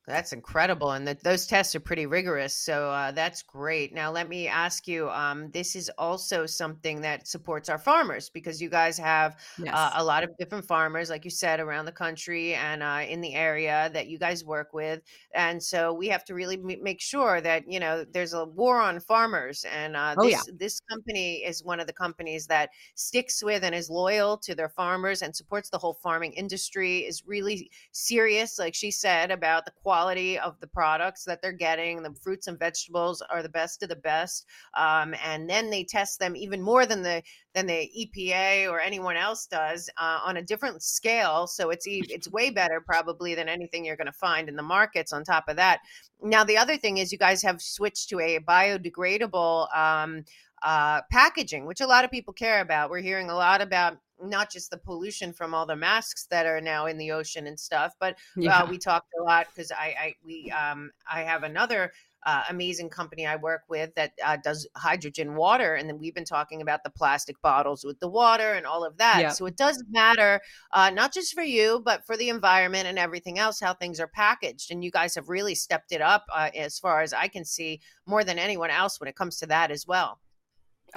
That's 0.06 0.32
incredible, 0.32 0.92
and 0.92 1.04
that 1.08 1.24
those 1.24 1.48
tests 1.48 1.74
are 1.74 1.80
pretty 1.80 2.06
rigorous. 2.06 2.54
So 2.54 2.90
uh, 2.90 3.10
that's 3.10 3.42
great. 3.42 3.92
Now, 3.92 4.12
let 4.12 4.28
me 4.28 4.46
ask 4.46 4.86
you: 4.86 5.10
um, 5.10 5.50
this 5.50 5.74
is 5.74 5.90
also 5.98 6.46
something 6.46 7.00
that 7.00 7.26
supports 7.26 7.68
our 7.68 7.78
farmers 7.78 8.30
because 8.30 8.62
you 8.62 8.68
guys 8.68 8.96
have 8.98 9.32
uh, 9.32 9.64
yes. 9.64 9.74
uh, 9.74 9.90
a 9.96 10.04
lot 10.04 10.22
of 10.22 10.30
different 10.38 10.64
farmers, 10.64 11.10
like 11.10 11.24
you 11.24 11.30
said, 11.32 11.58
around 11.58 11.86
the 11.86 11.92
country 11.92 12.54
and 12.54 12.84
uh, 12.84 13.02
in 13.08 13.20
the 13.20 13.34
area 13.34 13.90
that 13.94 14.06
you 14.06 14.16
guys 14.16 14.44
work 14.44 14.72
with, 14.72 15.02
and 15.34 15.60
so 15.60 15.92
we 15.92 16.06
have 16.06 16.24
to 16.26 16.34
really 16.34 16.54
m- 16.54 16.84
make 16.84 17.00
sure 17.00 17.40
that 17.40 17.64
you 17.66 17.80
know 17.80 18.04
there's 18.04 18.32
a 18.32 18.44
war 18.44 18.80
on 18.80 19.00
farmers. 19.00 19.66
And 19.72 19.96
uh, 19.96 20.14
oh, 20.18 20.22
this 20.22 20.32
yeah. 20.34 20.54
this 20.56 20.78
company 20.88 21.38
is 21.38 21.64
one 21.64 21.80
of 21.80 21.88
the 21.88 21.92
companies 21.92 22.46
that 22.46 22.70
sticks 22.94 23.42
with 23.42 23.64
and 23.64 23.74
is 23.74 23.90
loyal 23.90 24.38
to 24.38 24.54
their 24.54 24.68
farmers 24.68 25.22
and 25.22 25.34
supports 25.34 25.68
the 25.68 25.78
whole 25.78 25.94
farming 25.94 26.32
industry. 26.34 26.98
Is 26.98 27.24
really 27.26 27.72
serious, 27.90 28.56
like 28.56 28.76
she 28.76 28.92
said, 28.92 29.32
about 29.32 29.64
the 29.64 29.72
quality 29.72 29.95
quality 29.96 30.38
of 30.38 30.60
the 30.60 30.66
products 30.66 31.24
that 31.24 31.40
they're 31.40 31.52
getting. 31.52 32.02
The 32.02 32.14
fruits 32.22 32.48
and 32.48 32.58
vegetables 32.58 33.22
are 33.30 33.42
the 33.42 33.48
best 33.48 33.82
of 33.82 33.88
the 33.88 33.96
best, 33.96 34.44
um, 34.74 35.14
and 35.24 35.48
then 35.48 35.70
they 35.70 35.84
test 35.84 36.20
them 36.20 36.36
even 36.36 36.60
more 36.60 36.84
than 36.84 37.02
the 37.02 37.22
than 37.54 37.66
the 37.66 37.90
EPA 37.98 38.70
or 38.70 38.78
anyone 38.78 39.16
else 39.16 39.46
does 39.46 39.88
uh, 39.96 40.20
on 40.22 40.36
a 40.36 40.42
different 40.42 40.82
scale. 40.82 41.46
So 41.46 41.70
it's 41.70 41.86
it's 41.86 42.30
way 42.30 42.50
better 42.50 42.82
probably 42.82 43.34
than 43.34 43.48
anything 43.48 43.86
you're 43.86 43.96
going 43.96 44.06
to 44.06 44.12
find 44.12 44.50
in 44.50 44.56
the 44.56 44.62
markets. 44.62 45.14
On 45.14 45.24
top 45.24 45.44
of 45.48 45.56
that, 45.56 45.80
now 46.22 46.44
the 46.44 46.58
other 46.58 46.76
thing 46.76 46.98
is 46.98 47.10
you 47.10 47.18
guys 47.18 47.42
have 47.42 47.62
switched 47.62 48.10
to 48.10 48.20
a 48.20 48.38
biodegradable. 48.40 49.74
Um, 49.74 50.24
uh, 50.62 51.02
packaging, 51.12 51.66
which 51.66 51.82
a 51.82 51.86
lot 51.86 52.04
of 52.04 52.10
people 52.10 52.32
care 52.32 52.62
about. 52.62 52.88
We're 52.88 53.00
hearing 53.00 53.28
a 53.28 53.34
lot 53.34 53.60
about 53.60 53.98
not 54.22 54.50
just 54.50 54.70
the 54.70 54.78
pollution 54.78 55.32
from 55.32 55.54
all 55.54 55.66
the 55.66 55.76
masks 55.76 56.26
that 56.30 56.46
are 56.46 56.60
now 56.60 56.86
in 56.86 56.98
the 56.98 57.12
ocean 57.12 57.46
and 57.46 57.58
stuff, 57.58 57.94
but 58.00 58.14
uh, 58.14 58.40
yeah. 58.40 58.58
uh, 58.58 58.66
we 58.66 58.78
talked 58.78 59.08
a 59.20 59.22
lot 59.22 59.46
because 59.54 59.70
I, 59.72 59.94
I 59.98 60.14
we 60.24 60.50
um 60.50 60.90
I 61.10 61.22
have 61.22 61.42
another 61.42 61.92
uh, 62.26 62.42
amazing 62.50 62.90
company 62.90 63.24
I 63.24 63.36
work 63.36 63.62
with 63.68 63.94
that 63.94 64.12
uh, 64.24 64.36
does 64.42 64.66
hydrogen 64.74 65.36
water, 65.36 65.76
and 65.76 65.88
then 65.88 65.98
we've 65.98 66.14
been 66.14 66.24
talking 66.24 66.60
about 66.60 66.82
the 66.82 66.90
plastic 66.90 67.40
bottles 67.40 67.84
with 67.84 68.00
the 68.00 68.08
water 68.08 68.54
and 68.54 68.66
all 68.66 68.84
of 68.84 68.98
that. 68.98 69.20
Yeah. 69.20 69.28
So 69.30 69.46
it 69.46 69.56
does 69.56 69.82
matter, 69.88 70.40
uh, 70.72 70.90
not 70.90 71.14
just 71.14 71.34
for 71.34 71.44
you, 71.44 71.80
but 71.84 72.04
for 72.04 72.16
the 72.16 72.28
environment 72.28 72.88
and 72.88 72.98
everything 72.98 73.38
else, 73.38 73.60
how 73.60 73.74
things 73.74 74.00
are 74.00 74.08
packaged. 74.08 74.72
And 74.72 74.82
you 74.82 74.90
guys 74.90 75.14
have 75.14 75.28
really 75.28 75.54
stepped 75.54 75.92
it 75.92 76.02
up, 76.02 76.24
uh, 76.34 76.50
as 76.56 76.80
far 76.80 77.00
as 77.00 77.12
I 77.12 77.28
can 77.28 77.44
see, 77.44 77.80
more 78.06 78.24
than 78.24 78.40
anyone 78.40 78.70
else 78.70 78.98
when 78.98 79.08
it 79.08 79.14
comes 79.14 79.38
to 79.38 79.46
that 79.46 79.70
as 79.70 79.86
well. 79.86 80.18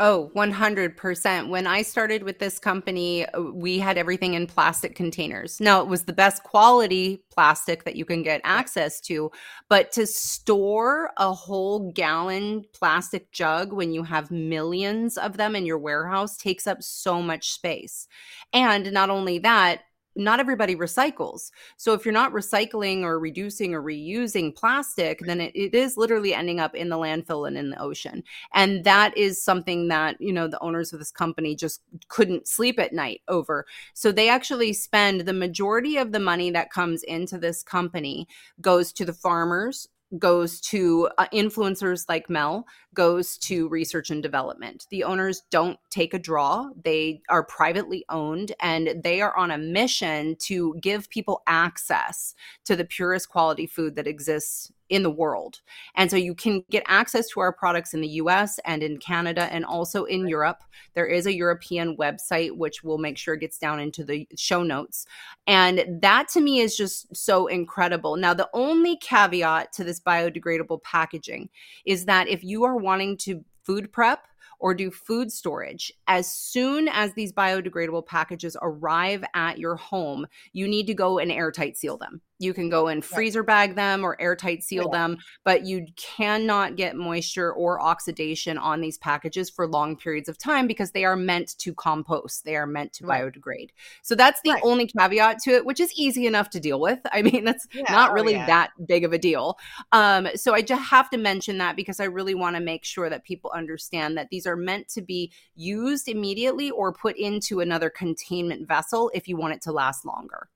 Oh, 0.02 0.32
100%. 0.34 1.50
When 1.50 1.68
I 1.68 1.82
started 1.82 2.24
with 2.24 2.40
this 2.40 2.58
company, 2.58 3.26
uh, 3.26 3.42
we 3.42 3.80
had 3.80 3.98
everything 3.98 4.34
in 4.34 4.48
plastic 4.48 4.96
containers. 4.96 5.60
Now, 5.60 5.82
it 5.82 5.88
was 5.90 6.06
the 6.06 6.14
best 6.14 6.42
quality 6.44 7.22
plastic 7.30 7.84
that 7.84 7.98
you 7.98 8.06
can 8.06 8.24
get 8.24 8.40
access 8.46 9.02
to, 9.02 9.30
but 9.68 9.92
to 9.92 10.08
store 10.08 11.12
a 11.18 11.34
whole 11.34 11.92
gallon 11.92 12.64
plastic 12.74 13.30
jug 13.34 13.74
when 13.74 13.92
you 13.92 14.04
have 14.04 14.32
millions 14.32 15.18
of 15.18 15.36
them 15.36 15.54
in 15.54 15.66
your 15.66 15.78
warehouse 15.78 16.38
takes 16.38 16.66
up 16.66 16.82
so 16.82 17.22
much 17.22 17.52
space. 17.52 18.08
And 18.54 18.94
not 18.94 19.10
only 19.10 19.40
that, 19.40 19.82
not 20.16 20.40
everybody 20.40 20.76
recycles. 20.76 21.52
So 21.78 21.94
if 21.94 22.06
you're 22.06 22.14
not 22.14 22.34
recycling 22.34 23.04
or 23.04 23.20
reducing 23.20 23.74
or 23.74 23.82
reusing 23.82 24.56
plastic, 24.56 25.20
then 25.26 25.42
it, 25.42 25.52
it 25.56 25.74
is 25.76 25.98
literally 25.98 26.34
ending 26.34 26.60
up 26.60 26.76
in 26.76 26.90
the 26.90 26.98
landfill 26.98 27.48
and 27.48 27.58
in 27.58 27.70
the 27.70 27.82
ocean. 27.82 28.24
And 28.54 28.84
that 28.84 29.18
is 29.18 29.42
something 29.42 29.88
that, 29.90 30.20
you 30.20 30.34
know, 30.34 30.48
the 30.48 30.62
owners 30.62 30.94
of 30.94 31.00
this 31.00 31.12
company 31.12 31.56
just 31.56 31.82
couldn't 32.08 32.48
sleep 32.48 32.80
at 32.80 32.94
night 32.94 33.22
over. 33.28 33.66
So 33.94 34.12
they 34.12 34.30
actually 34.30 34.74
spend 34.74 35.22
the 35.22 35.34
majority 35.34 35.98
of 35.98 36.12
the 36.12 36.20
money 36.20 36.52
that 36.52 36.72
comes 36.72 37.04
into 37.04 37.38
this 37.38 37.64
company 37.64 38.28
goes 38.62 38.92
to 38.94 39.06
the 39.06 39.14
farmers 39.14 39.88
goes 40.18 40.60
to 40.62 41.10
uh, 41.18 41.28
influencers 41.34 42.06
like 42.10 42.30
Mel, 42.30 42.66
goes 42.94 43.38
to 43.38 43.68
research 43.70 44.10
and 44.10 44.24
development. 44.24 44.88
The 44.90 45.04
owners 45.04 45.44
don't 45.52 45.80
take 45.90 46.14
a 46.14 46.20
draw. 46.20 46.70
They 46.84 47.22
are 47.30 47.44
privately 47.44 48.06
owned 48.10 48.54
and 48.60 49.02
they 49.04 49.22
are 49.22 49.36
on 49.38 49.52
a 49.52 49.58
mission 49.58 50.36
to 50.40 50.76
give 50.82 51.10
people 51.10 51.44
access 51.46 52.34
to 52.66 52.76
the 52.76 52.86
purest 52.86 53.30
quality 53.30 53.68
food 53.68 53.96
that 53.96 54.08
exists 54.08 54.72
in 54.90 55.04
the 55.04 55.10
world. 55.10 55.62
And 55.96 56.10
so 56.10 56.18
you 56.18 56.36
can 56.36 56.64
get 56.70 56.84
access 56.88 57.28
to 57.30 57.40
our 57.40 57.54
products 57.54 57.94
in 57.94 58.02
the 58.02 58.08
US 58.08 58.60
and 58.66 58.84
in 58.84 58.98
Canada 58.98 59.44
and 59.52 59.66
also 59.66 60.04
in 60.06 60.28
Europe. 60.28 60.64
There 60.96 61.06
is 61.06 61.26
a 61.26 61.36
European 61.36 61.96
website, 61.98 62.58
which 62.58 62.84
we'll 62.84 62.98
make 62.98 63.18
sure 63.18 63.36
it 63.36 63.42
gets 63.42 63.58
down 63.58 63.80
into 63.80 64.04
the 64.04 64.28
show 64.36 64.64
notes. 64.64 65.06
And 65.48 66.02
that 66.02 66.28
to 66.30 66.42
me 66.42 66.60
is 66.60 66.76
just 66.76 67.16
so 67.16 67.48
incredible. 67.48 68.18
Now, 68.18 68.34
the 68.34 68.50
only 68.54 68.98
caveat 68.98 69.74
to 69.74 69.84
this 69.84 70.00
biodegradable 70.00 70.82
packaging 70.84 71.50
is 71.86 72.06
that 72.06 72.28
if 72.28 72.44
you 72.44 72.64
are 72.64 72.78
wanting 72.78 73.18
to 73.18 73.44
food 73.64 73.92
prep, 73.92 74.26
or 74.60 74.74
do 74.74 74.92
food 74.92 75.32
storage. 75.32 75.92
As 76.08 76.32
soon 76.32 76.90
as 76.90 77.14
these 77.14 77.32
biodegradable 77.32 78.06
packages 78.06 78.58
arrive 78.62 79.24
at 79.34 79.58
your 79.58 79.78
home, 79.78 80.28
you 80.52 80.68
need 80.68 80.86
to 80.88 80.94
go 80.94 81.18
and 81.20 81.32
airtight 81.32 81.78
seal 81.78 81.98
them. 81.98 82.22
You 82.40 82.54
can 82.54 82.70
go 82.70 82.88
and 82.88 83.04
freezer 83.04 83.44
bag 83.44 83.76
them 83.76 84.04
or 84.04 84.20
airtight 84.20 84.64
seal 84.64 84.90
yeah. 84.92 84.98
them, 84.98 85.18
but 85.44 85.66
you 85.66 85.86
cannot 85.98 86.78
get 86.78 86.96
moisture 86.96 87.52
or 87.52 87.82
oxidation 87.82 88.58
on 88.58 88.82
these 88.82 88.98
packages 88.98 89.50
for 89.50 89.68
long 89.68 89.98
periods 89.98 90.30
of 90.30 90.38
time 90.38 90.66
because 90.66 90.92
they 90.92 91.06
are 91.06 91.16
meant 91.16 91.58
to 91.60 91.74
compost. 91.74 92.46
They 92.46 92.56
are 92.56 92.66
meant 92.66 92.94
to 92.94 93.06
right. 93.06 93.24
biodegrade. 93.24 93.70
So 94.02 94.16
that's 94.16 94.40
the 94.44 94.52
right. 94.52 94.62
only 94.64 94.88
caveat 94.88 95.40
to 95.40 95.52
it, 95.52 95.66
which 95.66 95.80
is 95.80 95.92
easy 95.94 96.26
enough 96.26 96.50
to 96.52 96.60
deal 96.60 96.80
with. 96.80 97.00
I 97.12 97.22
mean, 97.22 97.44
that's 97.44 97.68
yeah. 97.74 97.84
not 97.90 98.12
oh, 98.12 98.14
really 98.14 98.36
oh, 98.36 98.40
yeah. 98.40 98.46
that 98.46 98.72
big 98.88 99.04
of 99.04 99.14
a 99.14 99.18
deal. 99.18 99.58
Um, 99.92 100.30
so 100.36 100.54
I 100.54 100.62
just 100.62 100.84
have 100.84 101.10
to 101.10 101.18
mention 101.18 101.58
that 101.58 101.76
because 101.76 102.00
I 102.00 102.06
really 102.06 102.36
want 102.36 102.56
to 102.56 102.62
make 102.62 102.86
sure 102.86 103.10
that 103.10 103.24
people 103.24 103.52
understand 103.54 104.18
that 104.18 104.30
these 104.30 104.48
are 104.48 104.56
meant 104.56 104.88
to 104.90 105.02
be 105.02 105.32
used 105.56 106.08
immediately 106.08 106.72
or 106.72 106.94
put 106.94 107.18
into 107.18 107.60
another 107.60 107.90
containment 107.90 108.68
vessel 108.68 109.12
if 109.14 109.28
you 109.28 109.36
want 109.36 109.54
it 109.54 109.62
to 109.64 109.72
last 109.72 110.06
longer. 110.06 110.48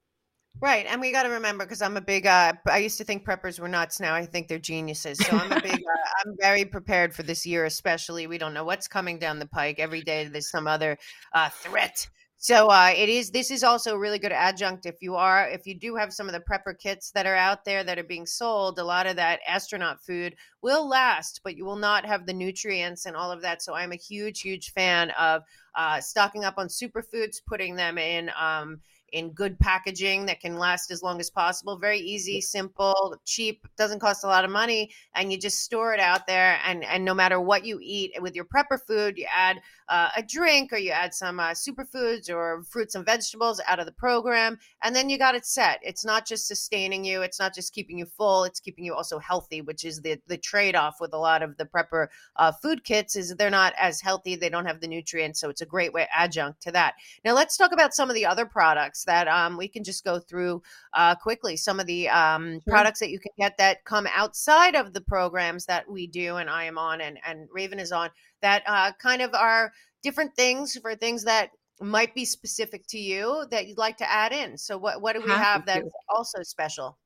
Right. 0.63 0.85
And 0.87 1.01
we 1.01 1.11
got 1.11 1.23
to 1.23 1.29
remember 1.29 1.65
because 1.65 1.81
I'm 1.81 1.97
a 1.97 2.01
big, 2.01 2.25
uh, 2.25 2.53
I 2.67 2.77
used 2.77 2.97
to 2.99 3.03
think 3.03 3.25
preppers 3.25 3.59
were 3.59 3.67
nuts. 3.67 3.99
Now 3.99 4.15
I 4.15 4.25
think 4.25 4.47
they're 4.47 4.59
geniuses. 4.59 5.17
So 5.17 5.35
I'm 5.35 5.51
a 5.51 5.59
big, 5.59 5.73
uh, 5.73 6.25
I'm 6.25 6.37
very 6.39 6.63
prepared 6.63 7.13
for 7.13 7.21
this 7.21 7.45
year, 7.45 7.65
especially. 7.65 8.27
We 8.27 8.37
don't 8.37 8.53
know 8.53 8.63
what's 8.63 8.87
coming 8.87 9.19
down 9.19 9.39
the 9.39 9.45
pike. 9.45 9.79
Every 9.79 10.01
day 10.01 10.23
there's 10.23 10.49
some 10.49 10.65
other 10.65 10.97
uh, 11.33 11.49
threat. 11.49 12.07
So 12.37 12.69
uh, 12.69 12.93
it 12.95 13.09
is. 13.09 13.29
This 13.29 13.51
is 13.51 13.65
also 13.65 13.95
a 13.95 13.99
really 13.99 14.19
good 14.19 14.31
adjunct 14.31 14.85
if 14.85 14.95
you 15.01 15.15
are, 15.15 15.49
if 15.49 15.67
you 15.67 15.77
do 15.77 15.95
have 15.97 16.13
some 16.13 16.29
of 16.29 16.33
the 16.33 16.39
prepper 16.49 16.79
kits 16.79 17.11
that 17.11 17.25
are 17.25 17.35
out 17.35 17.65
there 17.65 17.83
that 17.83 17.99
are 17.99 18.03
being 18.03 18.25
sold. 18.25 18.79
A 18.79 18.85
lot 18.85 19.05
of 19.05 19.17
that 19.17 19.41
astronaut 19.45 20.01
food 20.01 20.33
will 20.61 20.87
last, 20.87 21.41
but 21.43 21.57
you 21.57 21.65
will 21.65 21.75
not 21.75 22.05
have 22.05 22.25
the 22.25 22.33
nutrients 22.33 23.05
and 23.05 23.17
all 23.17 23.33
of 23.33 23.41
that. 23.41 23.61
So 23.61 23.73
I'm 23.73 23.91
a 23.91 23.97
huge, 23.97 24.39
huge 24.39 24.71
fan 24.71 25.11
of 25.19 25.41
uh, 25.75 25.99
stocking 25.99 26.45
up 26.45 26.55
on 26.57 26.67
superfoods, 26.67 27.41
putting 27.45 27.75
them 27.75 27.97
in. 27.97 28.31
Um, 28.39 28.79
in 29.13 29.29
good 29.31 29.57
packaging 29.59 30.25
that 30.25 30.41
can 30.41 30.57
last 30.57 30.91
as 30.91 31.03
long 31.03 31.19
as 31.19 31.29
possible. 31.29 31.77
Very 31.77 31.99
easy, 31.99 32.41
simple, 32.41 33.15
cheap, 33.23 33.65
doesn't 33.77 33.99
cost 33.99 34.23
a 34.23 34.27
lot 34.27 34.43
of 34.43 34.51
money, 34.51 34.91
and 35.13 35.31
you 35.31 35.37
just 35.37 35.59
store 35.59 35.93
it 35.93 35.99
out 35.99 36.27
there. 36.27 36.59
And 36.65 36.83
and 36.83 37.05
no 37.05 37.13
matter 37.13 37.39
what 37.39 37.63
you 37.63 37.79
eat 37.81 38.11
with 38.19 38.35
your 38.35 38.45
prepper 38.45 38.79
food, 38.85 39.17
you 39.17 39.27
add 39.33 39.61
uh, 39.87 40.09
a 40.17 40.23
drink 40.23 40.73
or 40.73 40.77
you 40.77 40.89
add 40.89 41.13
some 41.13 41.39
uh, 41.39 41.51
superfoods 41.51 42.29
or 42.29 42.63
fruits 42.63 42.95
and 42.95 43.05
vegetables 43.05 43.61
out 43.67 43.79
of 43.79 43.85
the 43.85 43.91
program, 43.91 44.57
and 44.81 44.95
then 44.95 45.09
you 45.09 45.17
got 45.17 45.35
it 45.35 45.45
set. 45.45 45.79
It's 45.83 46.03
not 46.03 46.25
just 46.25 46.47
sustaining 46.47 47.05
you, 47.05 47.21
it's 47.21 47.39
not 47.39 47.53
just 47.53 47.73
keeping 47.73 47.99
you 47.99 48.05
full, 48.05 48.43
it's 48.45 48.59
keeping 48.59 48.83
you 48.83 48.95
also 48.95 49.19
healthy, 49.19 49.61
which 49.61 49.85
is 49.85 50.01
the 50.01 50.19
the 50.27 50.37
trade 50.37 50.75
off 50.75 50.99
with 50.99 51.13
a 51.13 51.17
lot 51.17 51.43
of 51.43 51.55
the 51.57 51.65
prepper 51.65 52.07
uh, 52.37 52.51
food 52.51 52.83
kits 52.83 53.15
is 53.15 53.35
they're 53.35 53.51
not 53.51 53.73
as 53.79 54.01
healthy, 54.01 54.35
they 54.35 54.49
don't 54.49 54.65
have 54.65 54.81
the 54.81 54.87
nutrients, 54.87 55.39
so 55.39 55.49
it's 55.49 55.61
a 55.61 55.67
great 55.67 55.93
way 55.93 56.07
adjunct 56.15 56.61
to 56.63 56.71
that. 56.71 56.95
Now 57.23 57.35
let's 57.35 57.57
talk 57.57 57.71
about 57.71 57.93
some 57.93 58.09
of 58.09 58.15
the 58.15 58.25
other 58.25 58.47
products 58.47 59.02
that 59.05 59.27
um, 59.27 59.57
we 59.57 59.67
can 59.67 59.83
just 59.83 60.03
go 60.03 60.19
through 60.19 60.61
uh, 60.93 61.15
quickly. 61.15 61.55
Some 61.55 61.79
of 61.79 61.85
the 61.85 62.09
um, 62.09 62.53
sure. 62.53 62.61
products 62.67 62.99
that 62.99 63.09
you 63.09 63.19
can 63.19 63.31
get 63.37 63.57
that 63.57 63.83
come 63.85 64.07
outside 64.13 64.75
of 64.75 64.93
the 64.93 65.01
programs 65.01 65.65
that 65.65 65.89
we 65.89 66.07
do, 66.07 66.37
and 66.37 66.49
I 66.49 66.65
am 66.65 66.77
on, 66.77 67.01
and 67.01 67.19
and 67.25 67.47
Raven 67.51 67.79
is 67.79 67.91
on, 67.91 68.09
that 68.41 68.63
uh, 68.65 68.91
kind 68.99 69.21
of 69.21 69.33
are 69.33 69.71
different 70.01 70.35
things 70.35 70.77
for 70.81 70.95
things 70.95 71.23
that 71.23 71.51
might 71.81 72.13
be 72.13 72.25
specific 72.25 72.85
to 72.87 72.99
you 72.99 73.45
that 73.51 73.67
you'd 73.67 73.77
like 73.77 73.97
to 73.97 74.11
add 74.11 74.31
in. 74.31 74.57
So 74.57 74.77
what 74.77 75.01
what 75.01 75.13
do 75.13 75.21
we 75.21 75.29
Happy 75.29 75.43
have 75.43 75.65
that's 75.65 75.93
also 76.09 76.43
special? 76.43 76.97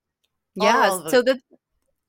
Yeah. 0.55 1.07
So 1.07 1.21
the 1.21 1.39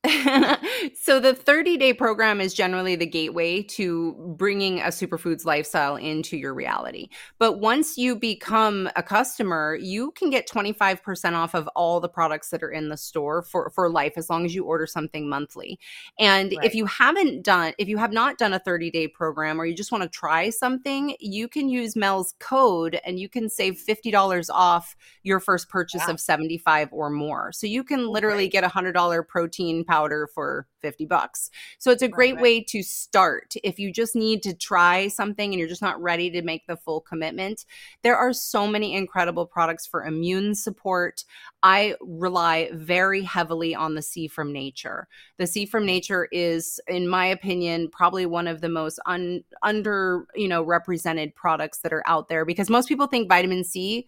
so 0.94 1.18
the 1.18 1.34
30 1.34 1.76
day 1.76 1.92
program 1.92 2.40
is 2.40 2.54
generally 2.54 2.94
the 2.94 3.06
gateway 3.06 3.60
to 3.60 4.14
bringing 4.38 4.78
a 4.78 4.86
superfoods 4.86 5.44
lifestyle 5.44 5.96
into 5.96 6.36
your 6.36 6.54
reality. 6.54 7.08
But 7.38 7.58
once 7.58 7.98
you 7.98 8.14
become 8.14 8.88
a 8.94 9.02
customer, 9.02 9.76
you 9.80 10.12
can 10.12 10.30
get 10.30 10.48
25% 10.48 11.32
off 11.32 11.54
of 11.54 11.66
all 11.74 11.98
the 11.98 12.08
products 12.08 12.50
that 12.50 12.62
are 12.62 12.70
in 12.70 12.90
the 12.90 12.96
store 12.96 13.42
for, 13.42 13.70
for 13.70 13.90
life 13.90 14.12
as 14.16 14.30
long 14.30 14.44
as 14.44 14.54
you 14.54 14.64
order 14.64 14.86
something 14.86 15.28
monthly. 15.28 15.80
And 16.16 16.54
right. 16.56 16.64
if 16.64 16.76
you 16.76 16.86
haven't 16.86 17.42
done, 17.42 17.72
if 17.76 17.88
you 17.88 17.98
have 17.98 18.12
not 18.12 18.38
done 18.38 18.52
a 18.52 18.60
30 18.60 18.92
day 18.92 19.08
program 19.08 19.60
or 19.60 19.66
you 19.66 19.74
just 19.74 19.90
want 19.90 20.04
to 20.04 20.08
try 20.08 20.50
something, 20.50 21.16
you 21.18 21.48
can 21.48 21.68
use 21.68 21.96
Mel's 21.96 22.34
code 22.38 23.00
and 23.04 23.18
you 23.18 23.28
can 23.28 23.48
save 23.48 23.74
$50 23.74 24.48
off 24.52 24.94
your 25.24 25.40
first 25.40 25.68
purchase 25.68 26.06
of 26.06 26.20
75 26.20 26.90
or 26.92 27.10
more. 27.10 27.50
So 27.50 27.66
you 27.66 27.82
can 27.82 28.06
literally 28.06 28.46
get 28.46 28.62
a 28.62 28.68
$100 28.68 29.26
protein 29.26 29.84
powder 29.88 30.28
for 30.34 30.66
50 30.82 31.06
bucks. 31.06 31.50
So 31.78 31.90
it's 31.90 32.02
a 32.02 32.08
great 32.08 32.34
right, 32.34 32.42
way 32.42 32.60
to 32.64 32.82
start 32.82 33.54
if 33.64 33.78
you 33.78 33.92
just 33.92 34.14
need 34.14 34.42
to 34.42 34.54
try 34.54 35.08
something 35.08 35.50
and 35.50 35.58
you're 35.58 35.68
just 35.68 35.82
not 35.82 36.00
ready 36.00 36.30
to 36.30 36.42
make 36.42 36.66
the 36.66 36.76
full 36.76 37.00
commitment. 37.00 37.64
There 38.02 38.16
are 38.16 38.32
so 38.32 38.66
many 38.66 38.94
incredible 38.94 39.46
products 39.46 39.86
for 39.86 40.04
immune 40.04 40.54
support. 40.54 41.24
I 41.62 41.94
rely 42.00 42.70
very 42.72 43.22
heavily 43.22 43.74
on 43.74 43.94
the 43.94 44.02
C 44.02 44.28
from 44.28 44.52
nature. 44.52 45.08
The 45.38 45.46
C 45.46 45.64
from 45.66 45.84
mm. 45.84 45.86
nature 45.86 46.28
is 46.30 46.80
in 46.86 47.08
my 47.08 47.26
opinion 47.26 47.88
probably 47.90 48.26
one 48.26 48.46
of 48.46 48.60
the 48.60 48.68
most 48.68 49.00
un, 49.06 49.42
under, 49.62 50.26
you 50.34 50.48
know, 50.48 50.62
represented 50.62 51.34
products 51.34 51.78
that 51.78 51.92
are 51.92 52.04
out 52.06 52.28
there 52.28 52.44
because 52.44 52.68
most 52.68 52.88
people 52.88 53.06
think 53.06 53.28
vitamin 53.28 53.64
C 53.64 54.06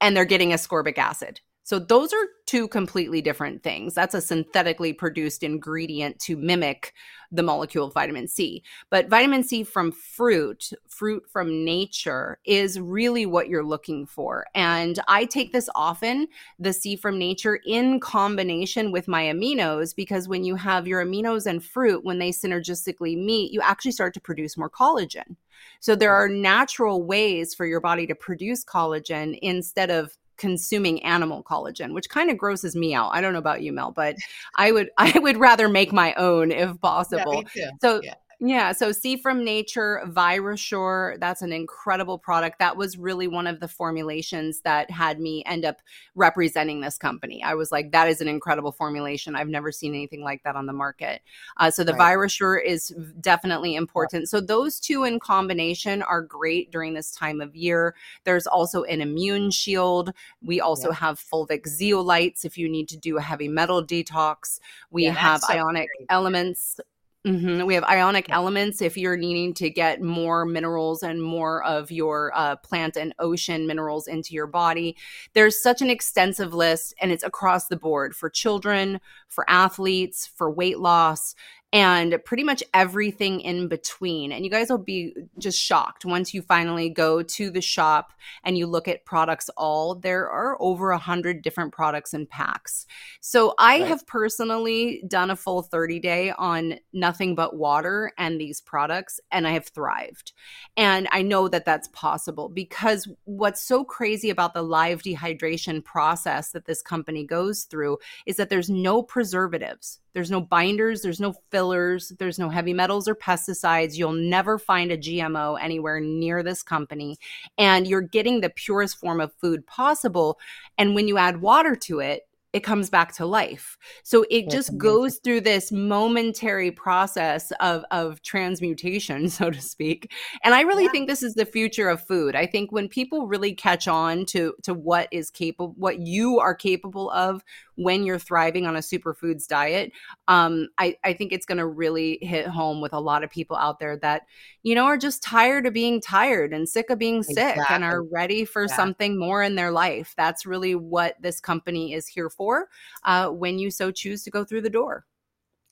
and 0.00 0.16
they're 0.16 0.24
getting 0.24 0.50
ascorbic 0.50 0.98
acid. 0.98 1.40
So 1.68 1.78
those 1.78 2.14
are 2.14 2.28
two 2.46 2.66
completely 2.66 3.20
different 3.20 3.62
things. 3.62 3.92
That's 3.92 4.14
a 4.14 4.22
synthetically 4.22 4.94
produced 4.94 5.42
ingredient 5.42 6.18
to 6.20 6.34
mimic 6.34 6.94
the 7.30 7.42
molecule 7.42 7.88
of 7.88 7.92
vitamin 7.92 8.26
C. 8.26 8.62
But 8.88 9.10
vitamin 9.10 9.42
C 9.44 9.64
from 9.64 9.92
fruit, 9.92 10.70
fruit 10.86 11.24
from 11.30 11.66
nature, 11.66 12.38
is 12.46 12.80
really 12.80 13.26
what 13.26 13.50
you're 13.50 13.62
looking 13.62 14.06
for. 14.06 14.46
And 14.54 14.98
I 15.08 15.26
take 15.26 15.52
this 15.52 15.68
often, 15.74 16.28
the 16.58 16.72
C 16.72 16.96
from 16.96 17.18
nature, 17.18 17.60
in 17.66 18.00
combination 18.00 18.90
with 18.90 19.06
my 19.06 19.24
aminos, 19.24 19.94
because 19.94 20.26
when 20.26 20.44
you 20.44 20.54
have 20.54 20.86
your 20.86 21.04
aminos 21.04 21.44
and 21.44 21.62
fruit, 21.62 22.02
when 22.02 22.18
they 22.18 22.30
synergistically 22.30 23.22
meet, 23.22 23.52
you 23.52 23.60
actually 23.60 23.92
start 23.92 24.14
to 24.14 24.22
produce 24.22 24.56
more 24.56 24.70
collagen. 24.70 25.36
So 25.80 25.94
there 25.94 26.10
hmm. 26.10 26.22
are 26.22 26.28
natural 26.34 27.02
ways 27.02 27.54
for 27.54 27.66
your 27.66 27.80
body 27.80 28.06
to 28.06 28.14
produce 28.14 28.64
collagen 28.64 29.38
instead 29.42 29.90
of 29.90 30.16
consuming 30.38 31.02
animal 31.02 31.42
collagen, 31.42 31.92
which 31.92 32.08
kind 32.08 32.30
of 32.30 32.38
grosses 32.38 32.74
me 32.74 32.94
out. 32.94 33.10
I 33.12 33.20
don't 33.20 33.32
know 33.32 33.38
about 33.38 33.62
you, 33.62 33.72
Mel, 33.72 33.90
but 33.90 34.16
I 34.56 34.72
would 34.72 34.90
I 34.98 35.18
would 35.18 35.36
rather 35.36 35.68
make 35.68 35.92
my 35.92 36.14
own 36.14 36.50
if 36.50 36.80
possible. 36.80 37.44
Yeah, 37.54 37.70
so 37.80 38.00
yeah. 38.02 38.14
Yeah. 38.40 38.70
So 38.70 38.92
C 38.92 39.16
from 39.16 39.44
Nature, 39.44 40.00
Virusure, 40.06 41.18
that's 41.18 41.42
an 41.42 41.52
incredible 41.52 42.18
product. 42.18 42.60
That 42.60 42.76
was 42.76 42.96
really 42.96 43.26
one 43.26 43.48
of 43.48 43.58
the 43.58 43.66
formulations 43.66 44.60
that 44.60 44.88
had 44.92 45.18
me 45.18 45.42
end 45.44 45.64
up 45.64 45.82
representing 46.14 46.80
this 46.80 46.98
company. 46.98 47.42
I 47.42 47.54
was 47.54 47.72
like, 47.72 47.90
that 47.90 48.06
is 48.08 48.20
an 48.20 48.28
incredible 48.28 48.70
formulation. 48.70 49.34
I've 49.34 49.48
never 49.48 49.72
seen 49.72 49.92
anything 49.92 50.22
like 50.22 50.44
that 50.44 50.54
on 50.54 50.66
the 50.66 50.72
market. 50.72 51.20
Uh, 51.56 51.68
so 51.72 51.82
the 51.82 51.94
right. 51.94 52.16
Virusure 52.16 52.64
is 52.64 52.94
definitely 53.20 53.74
important. 53.74 54.28
So 54.28 54.40
those 54.40 54.78
two 54.78 55.02
in 55.02 55.18
combination 55.18 56.00
are 56.02 56.22
great 56.22 56.70
during 56.70 56.94
this 56.94 57.10
time 57.10 57.40
of 57.40 57.56
year. 57.56 57.96
There's 58.22 58.46
also 58.46 58.84
an 58.84 59.00
immune 59.00 59.50
shield. 59.50 60.12
We 60.44 60.60
also 60.60 60.90
yeah. 60.90 60.94
have 60.94 61.18
fulvic 61.20 61.64
zeolites 61.64 62.44
if 62.44 62.56
you 62.56 62.68
need 62.68 62.88
to 62.90 62.96
do 62.96 63.16
a 63.16 63.20
heavy 63.20 63.48
metal 63.48 63.84
detox. 63.84 64.60
We 64.92 65.06
yeah, 65.06 65.12
have 65.12 65.42
ionic 65.50 65.88
elements 66.08 66.78
Mm-hmm. 67.26 67.66
We 67.66 67.74
have 67.74 67.84
ionic 67.84 68.30
elements 68.30 68.80
if 68.80 68.96
you're 68.96 69.16
needing 69.16 69.52
to 69.54 69.68
get 69.68 70.00
more 70.00 70.44
minerals 70.44 71.02
and 71.02 71.20
more 71.20 71.64
of 71.64 71.90
your 71.90 72.32
uh, 72.34 72.56
plant 72.56 72.96
and 72.96 73.12
ocean 73.18 73.66
minerals 73.66 74.06
into 74.06 74.34
your 74.34 74.46
body. 74.46 74.96
There's 75.32 75.60
such 75.60 75.82
an 75.82 75.90
extensive 75.90 76.54
list, 76.54 76.94
and 77.00 77.10
it's 77.10 77.24
across 77.24 77.66
the 77.66 77.76
board 77.76 78.14
for 78.14 78.30
children, 78.30 79.00
for 79.26 79.44
athletes, 79.50 80.30
for 80.36 80.50
weight 80.50 80.78
loss 80.78 81.34
and 81.72 82.18
pretty 82.24 82.44
much 82.44 82.62
everything 82.72 83.40
in 83.40 83.68
between. 83.68 84.32
And 84.32 84.42
you 84.42 84.50
guys 84.50 84.70
will 84.70 84.78
be 84.78 85.14
just 85.38 85.58
shocked 85.58 86.06
once 86.06 86.32
you 86.32 86.40
finally 86.40 86.88
go 86.88 87.22
to 87.22 87.50
the 87.50 87.60
shop 87.60 88.14
and 88.42 88.56
you 88.56 88.66
look 88.66 88.88
at 88.88 89.04
products 89.04 89.50
all. 89.50 89.94
There 89.94 90.30
are 90.30 90.56
over 90.60 90.92
a 90.92 90.98
hundred 90.98 91.42
different 91.42 91.72
products 91.72 92.14
and 92.14 92.28
packs. 92.28 92.86
So 93.20 93.54
I 93.58 93.80
right. 93.80 93.88
have 93.88 94.06
personally 94.06 95.02
done 95.06 95.30
a 95.30 95.36
full 95.36 95.62
30 95.62 96.00
day 96.00 96.32
on 96.38 96.80
nothing 96.94 97.34
but 97.34 97.54
water 97.54 98.12
and 98.16 98.40
these 98.40 98.62
products, 98.62 99.20
and 99.30 99.46
I 99.46 99.50
have 99.50 99.68
thrived. 99.68 100.32
And 100.76 101.06
I 101.12 101.20
know 101.20 101.48
that 101.48 101.66
that's 101.66 101.88
possible 101.88 102.48
because 102.48 103.08
what's 103.24 103.60
so 103.60 103.84
crazy 103.84 104.30
about 104.30 104.54
the 104.54 104.62
live 104.62 105.02
dehydration 105.02 105.84
process 105.84 106.52
that 106.52 106.64
this 106.64 106.80
company 106.80 107.24
goes 107.24 107.64
through 107.64 107.98
is 108.24 108.36
that 108.36 108.48
there's 108.48 108.70
no 108.70 109.02
preservatives 109.02 110.00
There's 110.18 110.32
no 110.32 110.40
binders, 110.40 111.00
there's 111.00 111.20
no 111.20 111.32
fillers, 111.52 112.08
there's 112.18 112.40
no 112.40 112.48
heavy 112.48 112.72
metals 112.72 113.06
or 113.06 113.14
pesticides. 113.14 113.94
You'll 113.94 114.10
never 114.10 114.58
find 114.58 114.90
a 114.90 114.98
GMO 114.98 115.56
anywhere 115.62 116.00
near 116.00 116.42
this 116.42 116.60
company. 116.60 117.18
And 117.56 117.86
you're 117.86 118.00
getting 118.00 118.40
the 118.40 118.50
purest 118.50 118.98
form 118.98 119.20
of 119.20 119.32
food 119.34 119.64
possible. 119.68 120.40
And 120.76 120.96
when 120.96 121.06
you 121.06 121.18
add 121.18 121.40
water 121.40 121.76
to 121.76 122.00
it, 122.00 122.27
it 122.52 122.60
comes 122.60 122.88
back 122.88 123.14
to 123.14 123.26
life. 123.26 123.76
So 124.04 124.24
it 124.30 124.48
just 124.48 124.76
goes 124.78 125.18
through 125.22 125.42
this 125.42 125.70
momentary 125.70 126.70
process 126.70 127.52
of 127.60 127.84
of 127.90 128.22
transmutation, 128.22 129.28
so 129.38 129.50
to 129.50 129.60
speak. 129.60 130.12
And 130.42 130.54
I 130.54 130.62
really 130.62 130.84
yeah. 130.84 130.90
think 130.90 131.08
this 131.08 131.22
is 131.22 131.34
the 131.34 131.44
future 131.44 131.88
of 131.88 132.04
food. 132.06 132.34
I 132.34 132.46
think 132.46 132.72
when 132.72 132.88
people 132.88 133.26
really 133.26 133.54
catch 133.54 133.86
on 133.86 134.24
to 134.26 134.54
to 134.62 134.74
what 134.74 135.08
is 135.12 135.30
capable 135.30 135.74
what 135.76 136.00
you 136.00 136.38
are 136.38 136.54
capable 136.54 137.10
of 137.10 137.42
when 137.78 138.04
you're 138.04 138.18
thriving 138.18 138.66
on 138.66 138.74
a 138.74 138.80
superfoods 138.80 139.46
diet, 139.46 139.92
um, 140.26 140.68
I, 140.78 140.96
I 141.04 141.12
think 141.12 141.32
it's 141.32 141.46
going 141.46 141.58
to 141.58 141.66
really 141.66 142.18
hit 142.20 142.46
home 142.48 142.80
with 142.80 142.92
a 142.92 142.98
lot 142.98 143.22
of 143.22 143.30
people 143.30 143.56
out 143.56 143.78
there 143.78 143.96
that, 143.98 144.22
you 144.64 144.74
know, 144.74 144.84
are 144.84 144.96
just 144.96 145.22
tired 145.22 145.64
of 145.64 145.72
being 145.72 146.00
tired 146.00 146.52
and 146.52 146.68
sick 146.68 146.90
of 146.90 146.98
being 146.98 147.22
sick 147.22 147.36
exactly. 147.38 147.66
and 147.70 147.84
are 147.84 148.02
ready 148.02 148.44
for 148.44 148.66
yeah. 148.68 148.74
something 148.74 149.16
more 149.16 149.44
in 149.44 149.54
their 149.54 149.70
life. 149.70 150.12
That's 150.16 150.44
really 150.44 150.74
what 150.74 151.14
this 151.22 151.40
company 151.40 151.92
is 151.92 152.08
here 152.08 152.28
for 152.38 152.68
uh, 153.04 153.28
when 153.30 153.58
you 153.58 153.70
so 153.70 153.90
choose 153.92 154.24
to 154.24 154.30
go 154.30 154.44
through 154.44 154.62
the 154.62 154.70
door. 154.70 155.06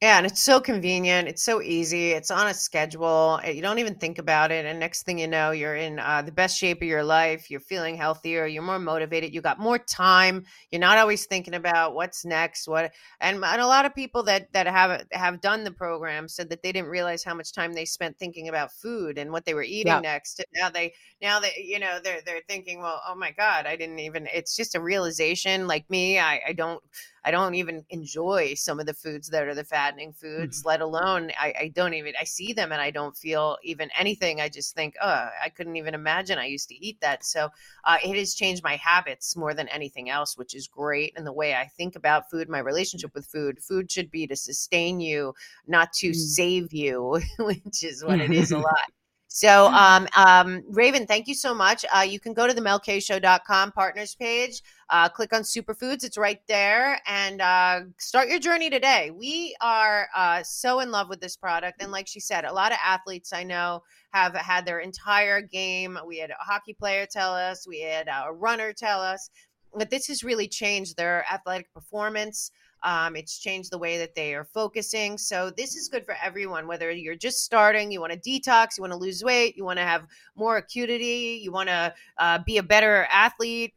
Yeah, 0.02 0.18
and 0.18 0.26
it's 0.26 0.42
so 0.42 0.60
convenient. 0.60 1.26
It's 1.26 1.42
so 1.42 1.62
easy. 1.62 2.10
It's 2.10 2.30
on 2.30 2.48
a 2.48 2.52
schedule. 2.52 3.40
Eh, 3.42 3.52
you 3.52 3.62
don't 3.62 3.78
even 3.78 3.94
think 3.94 4.18
about 4.18 4.50
it. 4.50 4.66
And 4.66 4.78
next 4.78 5.04
thing 5.04 5.18
you 5.18 5.26
know, 5.26 5.52
you're 5.52 5.74
in 5.74 5.98
uh, 5.98 6.20
the 6.20 6.32
best 6.32 6.58
shape 6.58 6.82
of 6.82 6.88
your 6.88 7.02
life. 7.02 7.50
You're 7.50 7.60
feeling 7.60 7.96
healthier. 7.96 8.44
You're 8.44 8.62
more 8.62 8.78
motivated. 8.78 9.32
You 9.32 9.40
got 9.40 9.58
more 9.58 9.78
time. 9.78 10.44
You're 10.70 10.82
not 10.82 10.98
always 10.98 11.24
thinking 11.24 11.54
about 11.54 11.94
what's 11.94 12.26
next. 12.26 12.68
What 12.68 12.92
and, 13.22 13.42
and 13.42 13.60
a 13.62 13.66
lot 13.66 13.86
of 13.86 13.94
people 13.94 14.22
that 14.24 14.52
that 14.52 14.66
have 14.66 15.06
have 15.12 15.40
done 15.40 15.64
the 15.64 15.70
program 15.70 16.28
said 16.28 16.50
that 16.50 16.62
they 16.62 16.72
didn't 16.72 16.90
realize 16.90 17.24
how 17.24 17.32
much 17.34 17.54
time 17.54 17.72
they 17.72 17.86
spent 17.86 18.18
thinking 18.18 18.48
about 18.48 18.72
food 18.72 19.16
and 19.16 19.32
what 19.32 19.46
they 19.46 19.54
were 19.54 19.62
eating 19.62 19.86
yeah. 19.86 20.00
next. 20.00 20.40
And 20.40 20.46
now 20.54 20.68
they 20.68 20.92
now 21.22 21.40
that 21.40 21.56
you 21.56 21.78
know 21.78 22.00
they're 22.04 22.20
they're 22.20 22.42
thinking, 22.46 22.82
well, 22.82 23.00
oh 23.08 23.14
my 23.14 23.30
god, 23.30 23.64
I 23.64 23.76
didn't 23.76 24.00
even. 24.00 24.28
It's 24.30 24.56
just 24.56 24.74
a 24.74 24.80
realization. 24.80 25.66
Like 25.66 25.88
me, 25.88 26.18
I 26.18 26.42
I 26.48 26.52
don't. 26.52 26.82
I 27.24 27.32
don't 27.32 27.56
even 27.56 27.84
enjoy 27.90 28.54
some 28.54 28.78
of 28.78 28.86
the 28.86 28.94
foods 28.94 29.30
that 29.30 29.48
are 29.48 29.54
the 29.54 29.64
fattening 29.86 30.12
foods, 30.12 30.60
mm-hmm. 30.60 30.68
let 30.68 30.80
alone 30.80 31.30
I, 31.38 31.54
I, 31.60 31.68
don't 31.68 31.94
even 31.94 32.14
I 32.20 32.24
see 32.24 32.52
them 32.52 32.72
and 32.72 32.80
I 32.80 32.90
don't 32.90 33.16
feel 33.16 33.56
even 33.62 33.90
anything. 33.98 34.40
I 34.40 34.48
just 34.48 34.74
think, 34.74 34.94
oh, 35.00 35.28
I 35.42 35.48
couldn't 35.48 35.76
even 35.76 35.94
imagine 35.94 36.38
I 36.38 36.46
used 36.46 36.68
to 36.70 36.86
eat 36.86 37.00
that. 37.00 37.24
So 37.24 37.48
uh, 37.84 37.96
it 38.04 38.16
has 38.16 38.34
changed 38.34 38.64
my 38.64 38.76
habits 38.76 39.36
more 39.36 39.54
than 39.54 39.68
anything 39.68 40.10
else, 40.10 40.36
which 40.36 40.54
is 40.54 40.66
great. 40.66 41.12
And 41.16 41.26
the 41.26 41.32
way 41.32 41.54
I 41.54 41.66
think 41.76 41.96
about 41.96 42.30
food, 42.30 42.48
my 42.48 42.58
relationship 42.58 43.14
with 43.14 43.26
food, 43.26 43.58
food 43.62 43.90
should 43.90 44.10
be 44.10 44.26
to 44.26 44.36
sustain 44.36 45.00
you, 45.00 45.34
not 45.66 45.92
to 45.94 46.10
mm. 46.10 46.14
save 46.14 46.72
you, 46.72 47.20
which 47.38 47.84
is 47.84 48.04
what 48.04 48.20
it 48.20 48.32
is 48.32 48.52
a 48.52 48.58
lot. 48.70 48.90
So, 49.36 49.66
um, 49.66 50.08
um, 50.16 50.62
Raven, 50.70 51.06
thank 51.06 51.28
you 51.28 51.34
so 51.34 51.54
much. 51.54 51.84
Uh, 51.94 52.00
you 52.00 52.18
can 52.18 52.32
go 52.32 52.46
to 52.46 52.54
the 52.54 52.62
melkshow.com 52.62 53.72
partners 53.72 54.14
page, 54.14 54.62
uh, 54.88 55.10
click 55.10 55.34
on 55.34 55.42
superfoods. 55.42 56.04
It's 56.04 56.16
right 56.16 56.40
there 56.48 56.98
and 57.06 57.42
uh, 57.42 57.80
start 57.98 58.30
your 58.30 58.38
journey 58.38 58.70
today. 58.70 59.10
We 59.10 59.54
are 59.60 60.08
uh, 60.16 60.42
so 60.42 60.80
in 60.80 60.90
love 60.90 61.10
with 61.10 61.20
this 61.20 61.36
product. 61.36 61.82
And 61.82 61.92
like 61.92 62.08
she 62.08 62.18
said, 62.18 62.46
a 62.46 62.52
lot 62.54 62.72
of 62.72 62.78
athletes 62.82 63.34
I 63.34 63.44
know 63.44 63.82
have 64.14 64.34
had 64.34 64.64
their 64.64 64.78
entire 64.78 65.42
game. 65.42 65.98
We 66.06 66.16
had 66.16 66.30
a 66.30 66.36
hockey 66.40 66.72
player 66.72 67.04
tell 67.04 67.34
us, 67.34 67.68
we 67.68 67.82
had 67.82 68.08
a 68.08 68.32
runner 68.32 68.72
tell 68.72 69.02
us 69.02 69.28
that 69.74 69.90
this 69.90 70.06
has 70.06 70.24
really 70.24 70.48
changed 70.48 70.96
their 70.96 71.26
athletic 71.30 71.70
performance. 71.74 72.50
Um, 72.82 73.16
it's 73.16 73.38
changed 73.38 73.70
the 73.70 73.78
way 73.78 73.98
that 73.98 74.14
they 74.14 74.34
are 74.34 74.44
focusing. 74.44 75.18
So 75.18 75.50
this 75.50 75.76
is 75.76 75.88
good 75.88 76.04
for 76.04 76.16
everyone, 76.22 76.66
whether 76.66 76.90
you're 76.90 77.16
just 77.16 77.44
starting, 77.44 77.90
you 77.90 78.00
want 78.00 78.12
to 78.12 78.18
detox, 78.18 78.76
you 78.76 78.82
want 78.82 78.92
to 78.92 78.98
lose 78.98 79.24
weight, 79.24 79.56
you 79.56 79.64
want 79.64 79.78
to 79.78 79.84
have 79.84 80.06
more 80.36 80.58
acuity, 80.58 81.40
you 81.42 81.50
want 81.52 81.68
to 81.68 81.94
uh, 82.18 82.38
be 82.44 82.58
a 82.58 82.62
better 82.62 83.06
athlete, 83.10 83.72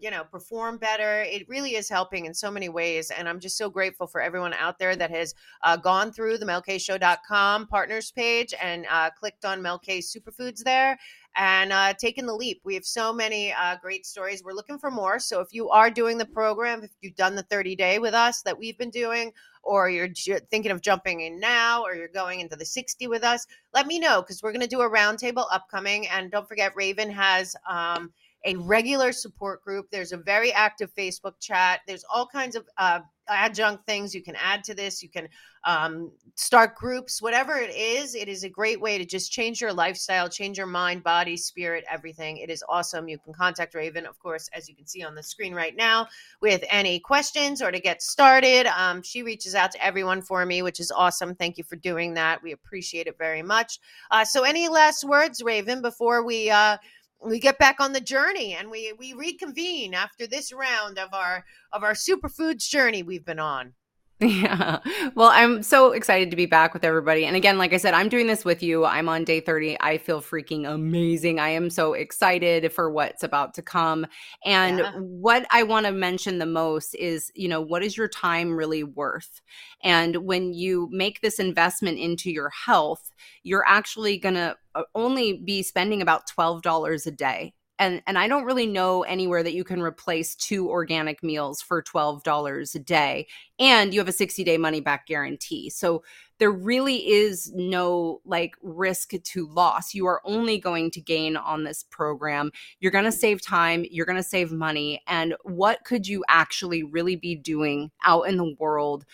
you 0.00 0.10
know 0.10 0.24
perform 0.24 0.76
better 0.76 1.22
it 1.22 1.48
really 1.48 1.74
is 1.74 1.88
helping 1.88 2.26
in 2.26 2.34
so 2.34 2.50
many 2.50 2.68
ways 2.68 3.10
and 3.10 3.28
i'm 3.28 3.40
just 3.40 3.56
so 3.56 3.70
grateful 3.70 4.06
for 4.06 4.20
everyone 4.20 4.52
out 4.54 4.78
there 4.78 4.94
that 4.94 5.10
has 5.10 5.34
uh, 5.64 5.76
gone 5.76 6.12
through 6.12 6.36
the 6.36 6.44
melkshow.com 6.44 7.66
partners 7.66 8.10
page 8.10 8.52
and 8.62 8.86
uh, 8.90 9.08
clicked 9.18 9.44
on 9.44 9.62
melk 9.62 9.86
superfoods 9.86 10.62
there 10.62 10.98
and 11.36 11.72
uh, 11.72 11.94
taking 11.94 12.26
the 12.26 12.34
leap. 12.34 12.60
We 12.64 12.74
have 12.74 12.84
so 12.84 13.12
many 13.12 13.52
uh, 13.52 13.76
great 13.80 14.04
stories. 14.04 14.42
We're 14.42 14.52
looking 14.52 14.78
for 14.78 14.90
more. 14.90 15.18
So 15.18 15.40
if 15.40 15.52
you 15.52 15.68
are 15.70 15.90
doing 15.90 16.18
the 16.18 16.26
program, 16.26 16.82
if 16.82 16.90
you've 17.00 17.16
done 17.16 17.34
the 17.34 17.42
30 17.44 17.76
day 17.76 17.98
with 17.98 18.14
us 18.14 18.42
that 18.42 18.58
we've 18.58 18.78
been 18.78 18.90
doing, 18.90 19.32
or 19.62 19.90
you're 19.90 20.08
thinking 20.50 20.70
of 20.70 20.80
jumping 20.80 21.20
in 21.20 21.38
now, 21.38 21.82
or 21.82 21.94
you're 21.94 22.08
going 22.08 22.40
into 22.40 22.56
the 22.56 22.64
60 22.64 23.06
with 23.06 23.22
us, 23.22 23.46
let 23.74 23.86
me 23.86 23.98
know 23.98 24.22
because 24.22 24.42
we're 24.42 24.52
going 24.52 24.60
to 24.62 24.66
do 24.66 24.80
a 24.80 24.90
roundtable 24.90 25.46
upcoming. 25.52 26.08
And 26.08 26.30
don't 26.30 26.48
forget, 26.48 26.74
Raven 26.74 27.10
has. 27.10 27.54
Um, 27.68 28.12
a 28.44 28.56
regular 28.56 29.12
support 29.12 29.62
group. 29.62 29.90
There's 29.90 30.12
a 30.12 30.16
very 30.16 30.52
active 30.52 30.94
Facebook 30.94 31.34
chat. 31.40 31.80
There's 31.86 32.04
all 32.12 32.26
kinds 32.26 32.56
of 32.56 32.66
uh, 32.78 33.00
adjunct 33.28 33.86
things 33.86 34.14
you 34.14 34.22
can 34.22 34.36
add 34.36 34.64
to 34.64 34.74
this. 34.74 35.02
You 35.02 35.08
can 35.08 35.28
um, 35.64 36.10
start 36.36 36.74
groups, 36.74 37.20
whatever 37.20 37.56
it 37.56 37.74
is. 37.74 38.14
It 38.14 38.28
is 38.28 38.44
a 38.44 38.48
great 38.48 38.80
way 38.80 38.96
to 38.98 39.04
just 39.04 39.30
change 39.30 39.60
your 39.60 39.72
lifestyle, 39.72 40.28
change 40.28 40.56
your 40.56 40.66
mind, 40.66 41.02
body, 41.02 41.36
spirit, 41.36 41.84
everything. 41.90 42.38
It 42.38 42.50
is 42.50 42.64
awesome. 42.68 43.08
You 43.08 43.18
can 43.18 43.34
contact 43.34 43.74
Raven, 43.74 44.06
of 44.06 44.18
course, 44.18 44.48
as 44.54 44.68
you 44.68 44.74
can 44.74 44.86
see 44.86 45.02
on 45.02 45.14
the 45.14 45.22
screen 45.22 45.54
right 45.54 45.76
now, 45.76 46.08
with 46.40 46.64
any 46.70 46.98
questions 46.98 47.60
or 47.60 47.70
to 47.70 47.80
get 47.80 48.02
started. 48.02 48.66
Um, 48.66 49.02
she 49.02 49.22
reaches 49.22 49.54
out 49.54 49.70
to 49.72 49.84
everyone 49.84 50.22
for 50.22 50.46
me, 50.46 50.62
which 50.62 50.80
is 50.80 50.90
awesome. 50.90 51.34
Thank 51.34 51.58
you 51.58 51.64
for 51.64 51.76
doing 51.76 52.14
that. 52.14 52.42
We 52.42 52.52
appreciate 52.52 53.06
it 53.06 53.18
very 53.18 53.42
much. 53.42 53.80
Uh, 54.10 54.24
so, 54.24 54.44
any 54.44 54.68
last 54.68 55.04
words, 55.04 55.42
Raven, 55.42 55.82
before 55.82 56.24
we? 56.24 56.50
Uh, 56.50 56.78
we 57.22 57.38
get 57.38 57.58
back 57.58 57.80
on 57.80 57.92
the 57.92 58.00
journey 58.00 58.54
and 58.54 58.70
we 58.70 58.92
we 58.98 59.12
reconvene 59.12 59.94
after 59.94 60.26
this 60.26 60.52
round 60.52 60.98
of 60.98 61.12
our 61.12 61.44
of 61.72 61.82
our 61.82 61.92
superfoods 61.92 62.68
journey 62.68 63.02
we've 63.02 63.24
been 63.24 63.38
on 63.38 63.74
Yeah. 64.40 64.80
Well, 65.14 65.30
I'm 65.32 65.62
so 65.62 65.92
excited 65.92 66.30
to 66.30 66.36
be 66.36 66.44
back 66.44 66.74
with 66.74 66.84
everybody. 66.84 67.24
And 67.24 67.36
again, 67.36 67.56
like 67.56 67.72
I 67.72 67.78
said, 67.78 67.94
I'm 67.94 68.10
doing 68.10 68.26
this 68.26 68.44
with 68.44 68.62
you. 68.62 68.84
I'm 68.84 69.08
on 69.08 69.24
day 69.24 69.40
30. 69.40 69.78
I 69.80 69.96
feel 69.96 70.20
freaking 70.20 70.68
amazing. 70.68 71.40
I 71.40 71.50
am 71.50 71.70
so 71.70 71.94
excited 71.94 72.70
for 72.70 72.90
what's 72.90 73.22
about 73.22 73.54
to 73.54 73.62
come. 73.62 74.06
And 74.44 74.78
yeah. 74.78 74.92
what 74.92 75.46
I 75.50 75.62
want 75.62 75.86
to 75.86 75.92
mention 75.92 76.38
the 76.38 76.44
most 76.44 76.94
is, 76.94 77.32
you 77.34 77.48
know, 77.48 77.62
what 77.62 77.82
is 77.82 77.96
your 77.96 78.08
time 78.08 78.54
really 78.54 78.84
worth? 78.84 79.40
And 79.82 80.16
when 80.16 80.52
you 80.52 80.90
make 80.92 81.22
this 81.22 81.38
investment 81.38 81.98
into 81.98 82.30
your 82.30 82.50
health, 82.50 83.10
you're 83.42 83.64
actually 83.66 84.18
going 84.18 84.34
to 84.34 84.54
uh, 84.74 84.82
only 84.94 85.42
be 85.44 85.62
spending 85.62 86.02
about 86.02 86.28
$12 86.28 87.06
a 87.06 87.10
day 87.10 87.54
and 87.80 88.02
and 88.06 88.18
I 88.18 88.28
don't 88.28 88.44
really 88.44 88.66
know 88.66 89.02
anywhere 89.02 89.42
that 89.42 89.54
you 89.54 89.64
can 89.64 89.80
replace 89.80 90.36
two 90.36 90.68
organic 90.68 91.22
meals 91.22 91.60
for 91.60 91.82
$12 91.82 92.74
a 92.74 92.78
day 92.78 93.26
and 93.58 93.92
you 93.92 93.98
have 93.98 94.08
a 94.08 94.12
60 94.12 94.44
day 94.44 94.58
money 94.58 94.80
back 94.80 95.06
guarantee. 95.06 95.70
So 95.70 96.04
there 96.38 96.52
really 96.52 97.08
is 97.08 97.50
no 97.54 98.20
like 98.24 98.54
risk 98.62 99.12
to 99.22 99.48
loss. 99.48 99.94
You 99.94 100.06
are 100.06 100.22
only 100.24 100.58
going 100.58 100.90
to 100.92 101.00
gain 101.00 101.36
on 101.36 101.64
this 101.64 101.84
program. 101.90 102.50
You're 102.78 102.92
going 102.92 103.04
to 103.04 103.12
save 103.12 103.42
time, 103.42 103.84
you're 103.90 104.06
going 104.06 104.16
to 104.16 104.22
save 104.22 104.52
money 104.52 105.02
and 105.08 105.34
what 105.42 105.84
could 105.84 106.06
you 106.06 106.22
actually 106.28 106.82
really 106.82 107.16
be 107.16 107.34
doing 107.34 107.90
out 108.04 108.22
in 108.22 108.36
the 108.36 108.54
world 108.58 109.06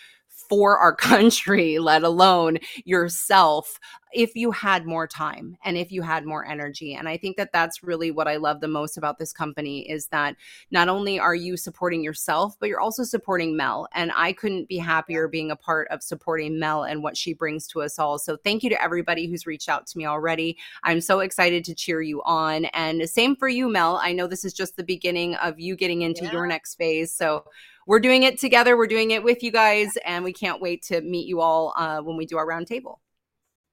for 0.49 0.77
our 0.77 0.95
country, 0.95 1.79
let 1.79 2.03
alone 2.03 2.57
yourself, 2.85 3.79
if 4.13 4.35
you 4.35 4.51
had 4.51 4.85
more 4.85 5.05
time 5.05 5.57
and 5.63 5.77
if 5.77 5.91
you 5.91 6.01
had 6.01 6.25
more 6.25 6.45
energy. 6.45 6.95
And 6.95 7.09
I 7.09 7.17
think 7.17 7.37
that 7.37 7.51
that's 7.51 7.83
really 7.83 8.09
what 8.09 8.27
I 8.27 8.37
love 8.37 8.61
the 8.61 8.67
most 8.67 8.97
about 8.97 9.19
this 9.19 9.33
company 9.33 9.87
is 9.89 10.07
that 10.07 10.35
not 10.71 10.89
only 10.89 11.19
are 11.19 11.35
you 11.35 11.57
supporting 11.57 12.03
yourself, 12.03 12.55
but 12.59 12.69
you're 12.69 12.79
also 12.79 13.03
supporting 13.03 13.55
Mel. 13.57 13.87
And 13.93 14.11
I 14.15 14.33
couldn't 14.33 14.69
be 14.69 14.77
happier 14.77 15.27
being 15.27 15.51
a 15.51 15.55
part 15.55 15.87
of 15.89 16.01
supporting 16.01 16.57
Mel 16.57 16.83
and 16.83 17.03
what 17.03 17.17
she 17.17 17.33
brings 17.33 17.67
to 17.67 17.81
us 17.81 17.99
all. 17.99 18.17
So 18.17 18.37
thank 18.37 18.63
you 18.63 18.69
to 18.69 18.81
everybody 18.81 19.27
who's 19.27 19.45
reached 19.45 19.69
out 19.69 19.85
to 19.87 19.97
me 19.97 20.05
already. 20.05 20.57
I'm 20.83 21.01
so 21.01 21.19
excited 21.19 21.63
to 21.65 21.75
cheer 21.75 22.01
you 22.01 22.23
on. 22.23 22.65
And 22.65 23.07
same 23.09 23.35
for 23.35 23.49
you, 23.49 23.69
Mel. 23.69 23.97
I 23.97 24.13
know 24.13 24.27
this 24.27 24.45
is 24.45 24.53
just 24.53 24.77
the 24.77 24.83
beginning 24.83 25.35
of 25.35 25.59
you 25.59 25.75
getting 25.75 26.01
into 26.01 26.23
yeah. 26.23 26.31
your 26.31 26.47
next 26.47 26.75
phase. 26.75 27.13
So 27.13 27.45
we're 27.87 28.01
doing 28.01 28.23
it 28.23 28.39
together. 28.39 28.77
We're 28.77 28.85
doing 28.85 29.11
it 29.11 29.23
with 29.23 29.41
you 29.41 29.51
guys, 29.51 29.97
and 30.05 30.23
we 30.23 30.33
can't 30.33 30.61
wait 30.61 30.83
to 30.83 31.01
meet 31.01 31.25
you 31.25 31.41
all 31.41 31.73
uh, 31.75 32.01
when 32.01 32.17
we 32.17 32.25
do 32.25 32.37
our 32.37 32.45
roundtable. 32.45 32.97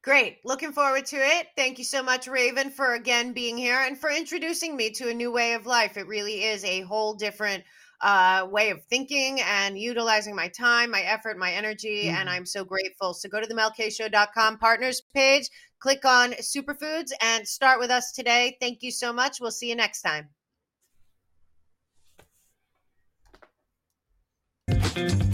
Great. 0.03 0.39
Looking 0.45 0.73
forward 0.73 1.05
to 1.07 1.17
it. 1.17 1.49
Thank 1.57 1.79
you 1.79 1.85
so 1.85 2.03
much, 2.03 2.29
Raven, 2.29 2.71
for 2.71 2.95
again 2.95 3.33
being 3.33 3.59
here 3.59 3.81
and 3.81 3.99
for 3.99 4.11
introducing 4.11 4.77
me 4.77 4.91
to 4.91 5.09
a 5.09 5.15
new 5.15 5.33
way 5.33 5.55
of 5.55 5.67
life. 5.67 5.97
It 5.97 6.07
really 6.07 6.45
is 6.45 6.65
a 6.65 6.83
whole 6.83 7.15
different 7.15 7.65
uh, 8.03 8.47
way 8.51 8.71
of 8.71 8.85
thinking 8.85 9.41
and 9.41 9.79
utilizing 9.79 10.37
my 10.37 10.49
time, 10.49 10.91
my 10.91 11.01
effort, 11.01 11.39
my 11.39 11.53
energy. 11.53 12.05
Mm-hmm. 12.05 12.17
And 12.17 12.31
I'm 12.31 12.47
so 12.47 12.65
grateful. 12.65 13.15
So 13.15 13.29
go 13.29 13.41
to 13.41 13.47
the 13.47 13.55
melkshow.com 13.55 14.59
partners 14.59 15.03
page, 15.15 15.49
click 15.81 16.05
on 16.05 16.33
superfoods, 16.35 17.11
and 17.21 17.49
start 17.49 17.81
with 17.81 17.91
us 17.91 18.13
today. 18.13 18.59
Thank 18.61 18.83
you 18.83 18.93
so 18.93 19.13
much. 19.13 19.41
We'll 19.41 19.51
see 19.51 19.71
you 19.71 19.77
next 19.77 20.03
time. 20.03 20.29
Thank 24.95 25.25
you. 25.25 25.34